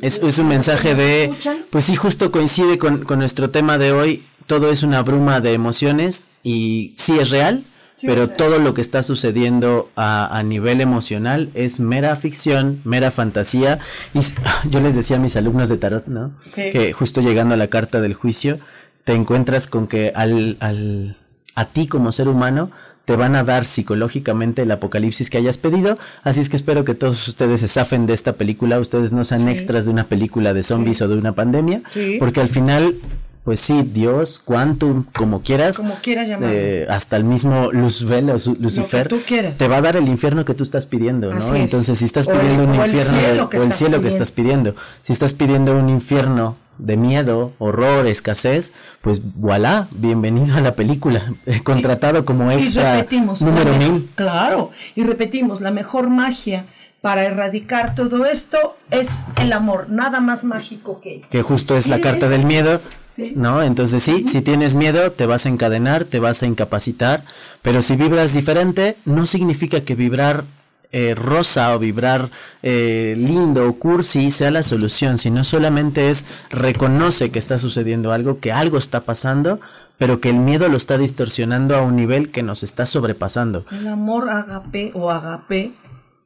[0.00, 1.32] Es, es un mensaje de,
[1.70, 4.24] pues sí, justo coincide con, con nuestro tema de hoy.
[4.46, 7.62] Todo es una bruma de emociones y sí es real,
[8.02, 13.78] pero todo lo que está sucediendo a, a nivel emocional es mera ficción, mera fantasía.
[14.14, 14.20] Y
[14.70, 16.32] yo les decía a mis alumnos de tarot, ¿no?
[16.54, 16.70] Sí.
[16.72, 18.58] Que justo llegando a la carta del juicio,
[19.04, 21.16] te encuentras con que al, al,
[21.54, 22.70] a ti como ser humano
[23.04, 25.98] te van a dar psicológicamente el apocalipsis que hayas pedido.
[26.22, 28.78] Así es que espero que todos ustedes se zafen de esta película.
[28.78, 31.82] Ustedes no sean extras de una película de zombies o de una pandemia.
[31.92, 32.16] Sí.
[32.20, 32.94] Porque al final,
[33.42, 35.78] pues sí, Dios, Quantum, como quieras.
[35.78, 36.54] Como quieras llamarlo.
[36.54, 39.08] eh, hasta el mismo Luzbel o Lucifer.
[39.08, 39.58] tú quieras.
[39.58, 41.38] Te va a dar el infierno que tú estás pidiendo, ¿no?
[41.38, 41.60] Así es.
[41.62, 43.66] Entonces, si estás O el- pidiendo un o el infierno cielo de- que o el
[43.66, 49.20] estás cielo que estás pidiendo, si estás pidiendo un infierno de miedo, horror, escasez, pues
[49.36, 53.42] voilà, bienvenido a la película, eh, contratado como Y extra repetimos.
[53.42, 54.08] número mil.
[54.14, 54.70] Claro.
[54.94, 56.64] Y repetimos, la mejor magia
[57.00, 59.86] para erradicar todo esto es el amor.
[59.88, 61.22] Nada más mágico que.
[61.30, 62.80] que justo es la Sí, carta es- del miedo,
[63.16, 63.32] Sí.
[63.34, 63.62] ¿no?
[63.62, 67.24] Entonces sí, si tienes miedo, te vas a encadenar, te vas a incapacitar,
[67.62, 70.44] pero si vibras diferente, no significa que vibrar
[70.92, 72.30] eh, rosa o vibrar
[72.62, 78.40] eh, lindo o cursi sea la solución, sino solamente es reconoce que está sucediendo algo,
[78.40, 79.60] que algo está pasando,
[79.98, 83.64] pero que el miedo lo está distorsionando a un nivel que nos está sobrepasando.
[83.70, 85.74] El amor agape o agape,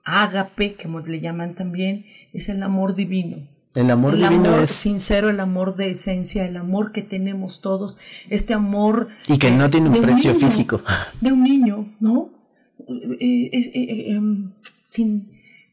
[0.04, 3.48] agape, como le llaman también, es el amor divino.
[3.74, 7.60] El amor el divino amor es sincero, el amor de esencia, el amor que tenemos
[7.60, 7.98] todos,
[8.30, 10.80] este amor y que no tiene un precio niño, físico.
[11.20, 12.30] de un niño, ¿no?
[13.20, 14.51] Eh, es, eh, eh, em,
[14.85, 15.30] sin,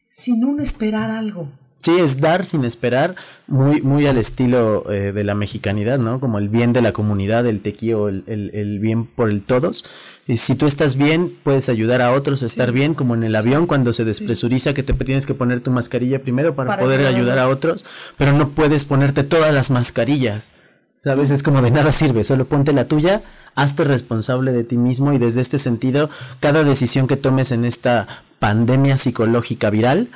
[0.08, 1.48] sin un esperar algo.
[1.82, 3.16] Sí, es dar sin esperar,
[3.48, 6.20] muy, muy al estilo eh, de la mexicanidad, ¿no?
[6.20, 9.84] Como el bien de la comunidad, el tequío, el, el, el bien por el todos.
[10.28, 13.34] Y si tú estás bien, puedes ayudar a otros a estar bien, como en el
[13.34, 17.00] avión cuando se despresuriza que te tienes que poner tu mascarilla primero para, Para poder
[17.00, 17.16] ayudar.
[17.16, 17.84] ayudar a otros,
[18.16, 20.52] pero no puedes ponerte todas las mascarillas.
[20.98, 21.32] ¿Sabes?
[21.32, 23.22] Es como de nada sirve, solo ponte la tuya,
[23.54, 28.06] hazte responsable de ti mismo y desde este sentido, cada decisión que tomes en esta
[28.38, 30.08] pandemia psicológica viral,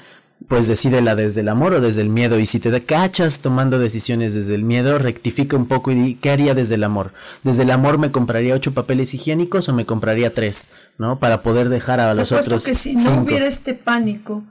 [0.49, 2.39] pues decídela desde el amor o desde el miedo.
[2.39, 6.30] Y si te cachas tomando decisiones desde el miedo, rectifica un poco y di, ¿qué
[6.30, 7.12] haría desde el amor?
[7.43, 10.68] Desde el amor me compraría ocho papeles higiénicos o me compraría tres,
[10.99, 11.18] ¿no?
[11.18, 14.45] Para poder dejar a los otros que si no hubiera este pánico,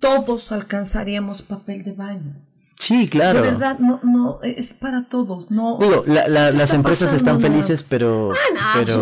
[0.00, 2.49] todos alcanzaríamos papel de baño.
[2.80, 3.42] Sí, claro.
[3.42, 5.76] De verdad, no, no, es para todos, no.
[5.78, 8.32] Digo, la- la- ¿Qué las empresas están felices, pero...
[8.32, 9.00] Ah, no, pero...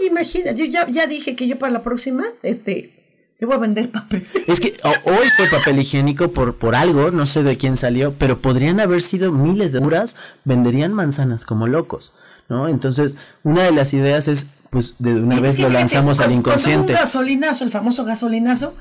[0.00, 2.94] uy, imagina, yo ya, ya dije que yo para la próxima, este,
[3.40, 4.24] yo voy a vender papel.
[4.46, 8.38] Es que hoy fue papel higiénico por, por algo, no sé de quién salió, pero
[8.38, 10.14] podrían haber sido miles de muras,
[10.44, 12.12] venderían manzanas como locos,
[12.48, 12.68] ¿no?
[12.68, 16.92] Entonces, una de las ideas es, pues, de una vez lo fíjate, lanzamos al inconsciente.
[16.92, 18.74] Un gasolinazo, el famoso gasolinazo,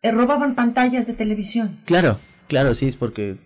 [0.00, 1.76] eh, robaban pantallas de televisión.
[1.84, 2.18] Claro,
[2.48, 3.44] claro, sí, es porque...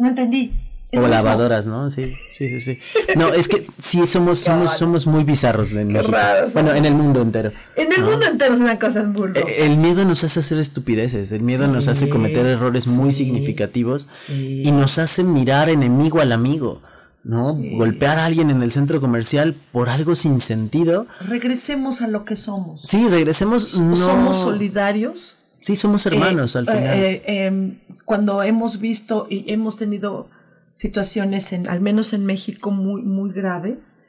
[0.00, 0.52] No entendí.
[0.92, 1.88] O lavadoras, ¿no?
[1.88, 2.78] Sí, sí, sí, sí.
[3.16, 6.12] No, es que sí somos, somos, somos muy bizarros en México.
[6.52, 7.52] Bueno, en el mundo entero.
[7.76, 8.10] En el ¿no?
[8.10, 9.44] mundo entero dan cosas muy locas.
[9.48, 14.08] Eh, El miedo nos hace hacer estupideces, el miedo nos hace cometer errores muy significativos
[14.30, 16.82] y nos hace mirar enemigo al amigo,
[17.22, 17.54] ¿no?
[17.54, 21.06] Golpear a alguien en el centro comercial por algo sin sentido.
[21.20, 22.82] Regresemos a lo que somos.
[22.82, 23.78] Sí, regresemos.
[23.78, 23.94] No...
[23.94, 25.36] Somos solidarios.
[25.60, 26.84] Sí, somos hermanos Eh, al final.
[26.94, 27.78] eh, eh,
[28.10, 30.28] cuando hemos visto y hemos tenido
[30.72, 34.00] situaciones, en, al menos en México, muy, muy graves,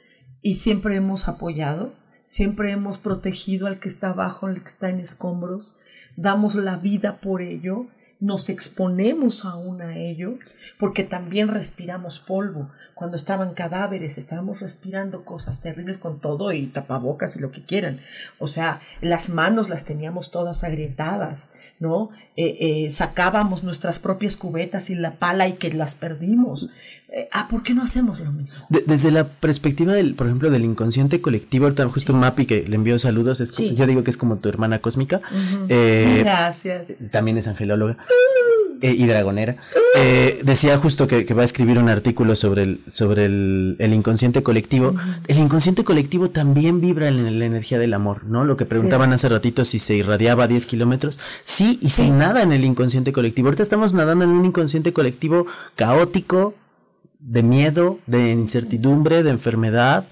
[0.41, 1.93] y siempre hemos apoyado,
[2.23, 5.77] siempre hemos protegido al que está abajo, al que está en escombros,
[6.17, 7.89] damos la vida por ello,
[8.21, 10.35] nos exponemos aún a ello,
[10.79, 12.69] porque también respiramos polvo.
[12.93, 17.99] Cuando estaban cadáveres, estábamos respirando cosas terribles con todo y tapabocas y lo que quieran.
[18.37, 22.11] O sea, las manos las teníamos todas agrietadas, ¿no?
[22.35, 26.69] Eh, eh, sacábamos nuestras propias cubetas y la pala y que las perdimos.
[27.13, 28.63] Eh, ah, ¿por qué no hacemos lo mismo?
[28.69, 32.75] De- desde la perspectiva del, por ejemplo, del inconsciente colectivo, ahorita justo Mapi que le
[32.75, 33.75] envió saludos, es Sí.
[33.75, 35.19] yo digo que es como tu hermana cósmica.
[35.67, 36.87] Eh, Gracias.
[37.11, 37.97] también es angelóloga
[38.81, 39.57] eh, y dragonera.
[39.97, 43.93] Eh, decía justo que, que va a escribir un artículo sobre el, sobre el, el
[43.93, 44.95] inconsciente colectivo.
[45.27, 48.45] El inconsciente colectivo también vibra en la energía del amor, ¿no?
[48.45, 51.19] Lo que preguntaban hace ratito si se irradiaba a 10 kilómetros.
[51.43, 53.49] Sí, y se nada en el inconsciente colectivo.
[53.49, 55.45] Ahorita estamos nadando en un inconsciente colectivo
[55.75, 56.55] caótico,
[57.21, 60.05] de miedo, de incertidumbre, de enfermedad.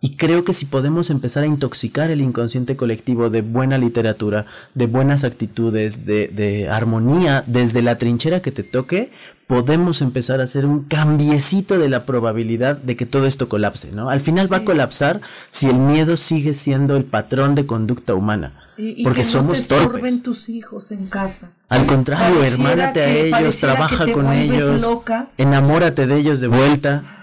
[0.00, 4.86] Y creo que si podemos empezar a intoxicar el inconsciente colectivo de buena literatura, de
[4.86, 9.10] buenas actitudes, de, de armonía, desde la trinchera que te toque,
[9.48, 14.10] podemos empezar a hacer un cambiecito de la probabilidad de que todo esto colapse, ¿no?
[14.10, 18.67] Al final va a colapsar si el miedo sigue siendo el patrón de conducta humana.
[18.78, 20.22] Y, y porque que no somos te torpes.
[20.22, 21.50] tus hijos en casa.
[21.68, 23.08] Al contrario, Pareciera hermánate a
[23.40, 25.26] ellos, trabaja con ellos, loca.
[25.36, 27.17] enamórate de ellos de vuelta.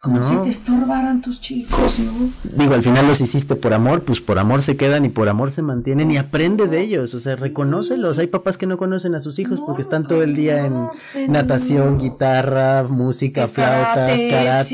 [0.00, 0.22] Como ¿no?
[0.22, 2.30] si te estorbaran tus chicos, ¿no?
[2.56, 5.50] Digo, al final los hiciste por amor, pues por amor se quedan y por amor
[5.50, 8.18] se mantienen y aprende de ellos, o sea, reconócelos.
[8.18, 10.88] Hay papás que no conocen a sus hijos porque están todo el día en
[11.28, 14.64] natación, guitarra, música, flauta, karate, karate.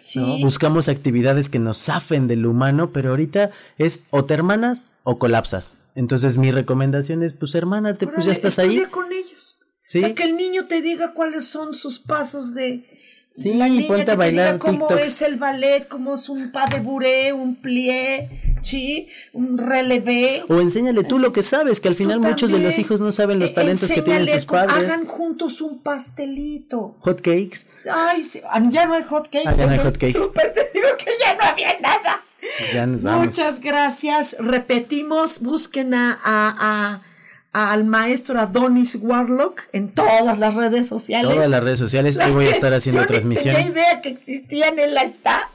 [0.00, 0.36] sí, ¿no?
[0.36, 0.42] sí.
[0.42, 5.76] Buscamos actividades que nos zafen del humano, pero ahorita es o te hermanas o colapsas.
[5.94, 8.82] Entonces mi recomendación es, pues hermánate, pues ya Órale, estás ahí.
[8.90, 9.58] con ellos.
[9.84, 9.98] Sí.
[9.98, 12.88] O sea, que el niño te diga cuáles son sus pasos de...
[13.34, 15.06] Sí, la niña ponte que a te bailar diga cómo TikToks.
[15.08, 18.28] es el ballet, cómo es un pas de bourrée, un plié,
[18.62, 19.08] ¿sí?
[19.32, 20.44] Un relevé.
[20.48, 23.38] O enséñale tú lo que sabes, que al final muchos de los hijos no saben
[23.38, 24.76] los Eh, talentos que tienen sus padres.
[24.76, 26.96] Hagan juntos un pastelito.
[27.00, 27.66] Hot cakes.
[27.90, 29.44] Ay, sí, ah, ya no hay hot cakes.
[29.48, 30.12] Ah, ya no hay Estoy hot cakes.
[30.12, 32.22] Súper te digo que ya no había nada.
[32.74, 33.26] Ya nos vamos.
[33.26, 34.36] Muchas gracias.
[34.38, 37.02] Repetimos, busquen a, a- a-
[37.52, 41.30] al maestro Adonis Warlock en todas las redes sociales.
[41.30, 42.16] Todas las redes sociales.
[42.16, 43.66] Hoy voy a estar haciendo yo transmisiones.
[43.66, 45.50] Tenía idea que existían, él la está.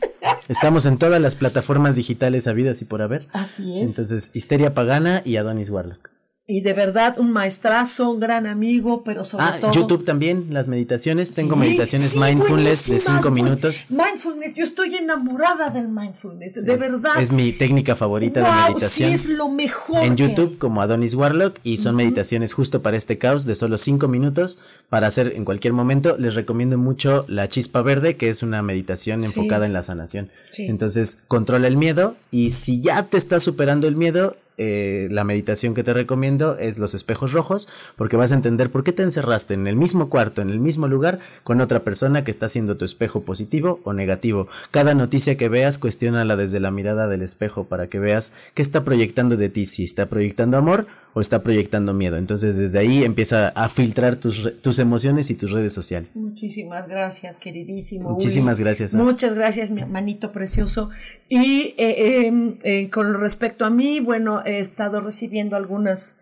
[0.47, 3.27] Estamos en todas las plataformas digitales habidas y por haber.
[3.33, 3.89] Así es.
[3.89, 6.09] Entonces, Histeria Pagana y Adonis Warlock.
[6.49, 9.73] Y de verdad un maestrazo, un gran amigo, pero sobre ah, todo.
[9.73, 11.31] YouTube también, las meditaciones.
[11.31, 13.85] Tengo meditaciones mindfulness de cinco minutos.
[13.89, 17.19] Mindfulness, yo estoy enamorada del mindfulness, de verdad.
[17.19, 19.09] Es mi técnica favorita de meditación.
[19.09, 20.03] Sí, es lo mejor.
[20.03, 24.07] En YouTube, como Adonis Warlock, y son meditaciones justo para este caos de solo cinco
[24.07, 26.15] minutos para hacer en cualquier momento.
[26.17, 30.29] Les recomiendo mucho la chispa verde, que es una meditación enfocada en la sanación.
[30.57, 35.73] Entonces, controla el miedo y si ya te está superando el miedo, eh, la meditación
[35.73, 39.53] que te recomiendo es los espejos rojos, porque vas a entender por qué te encerraste
[39.53, 42.83] en el mismo cuarto, en el mismo lugar, con otra persona que está siendo tu
[42.85, 44.47] espejo positivo o negativo.
[44.71, 48.83] Cada noticia que veas, cuestiónala desde la mirada del espejo para que veas qué está
[48.83, 50.87] proyectando de ti, si está proyectando amor
[51.17, 52.17] o está proyectando miedo.
[52.17, 56.15] Entonces desde ahí empieza a filtrar tus, tus emociones y tus redes sociales.
[56.15, 58.11] Muchísimas gracias, queridísimo.
[58.11, 58.93] Muchísimas gracias.
[58.93, 60.91] Muchas gracias, mi hermanito precioso.
[61.27, 66.17] Y eh, em, eh, con respecto a mí, bueno, he estado recibiendo algunos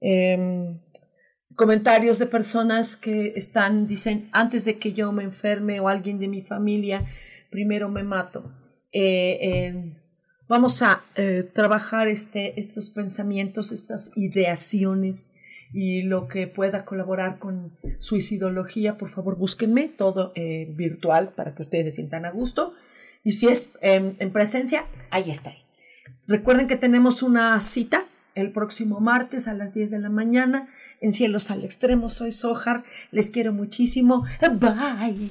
[0.00, 0.80] em,
[1.54, 6.28] comentarios de personas que están, dicen, antes de que yo me enferme o alguien de
[6.28, 7.06] mi familia,
[7.50, 8.52] primero me mato.
[8.92, 9.94] Eh, em,
[10.48, 15.34] vamos a eh, trabajar este, estos pensamientos, estas ideaciones
[15.72, 21.62] y lo que pueda colaborar con suicidología, por favor búsquenme todo eh, virtual para que
[21.62, 22.74] ustedes se sientan a gusto.
[23.24, 25.67] Y si es em, en presencia, ahí estoy.
[26.28, 28.04] Recuerden que tenemos una cita
[28.34, 30.68] el próximo martes a las 10 de la mañana
[31.00, 32.10] en Cielos al Extremo.
[32.10, 34.24] Soy Sojar, les quiero muchísimo.
[34.40, 35.30] Bye.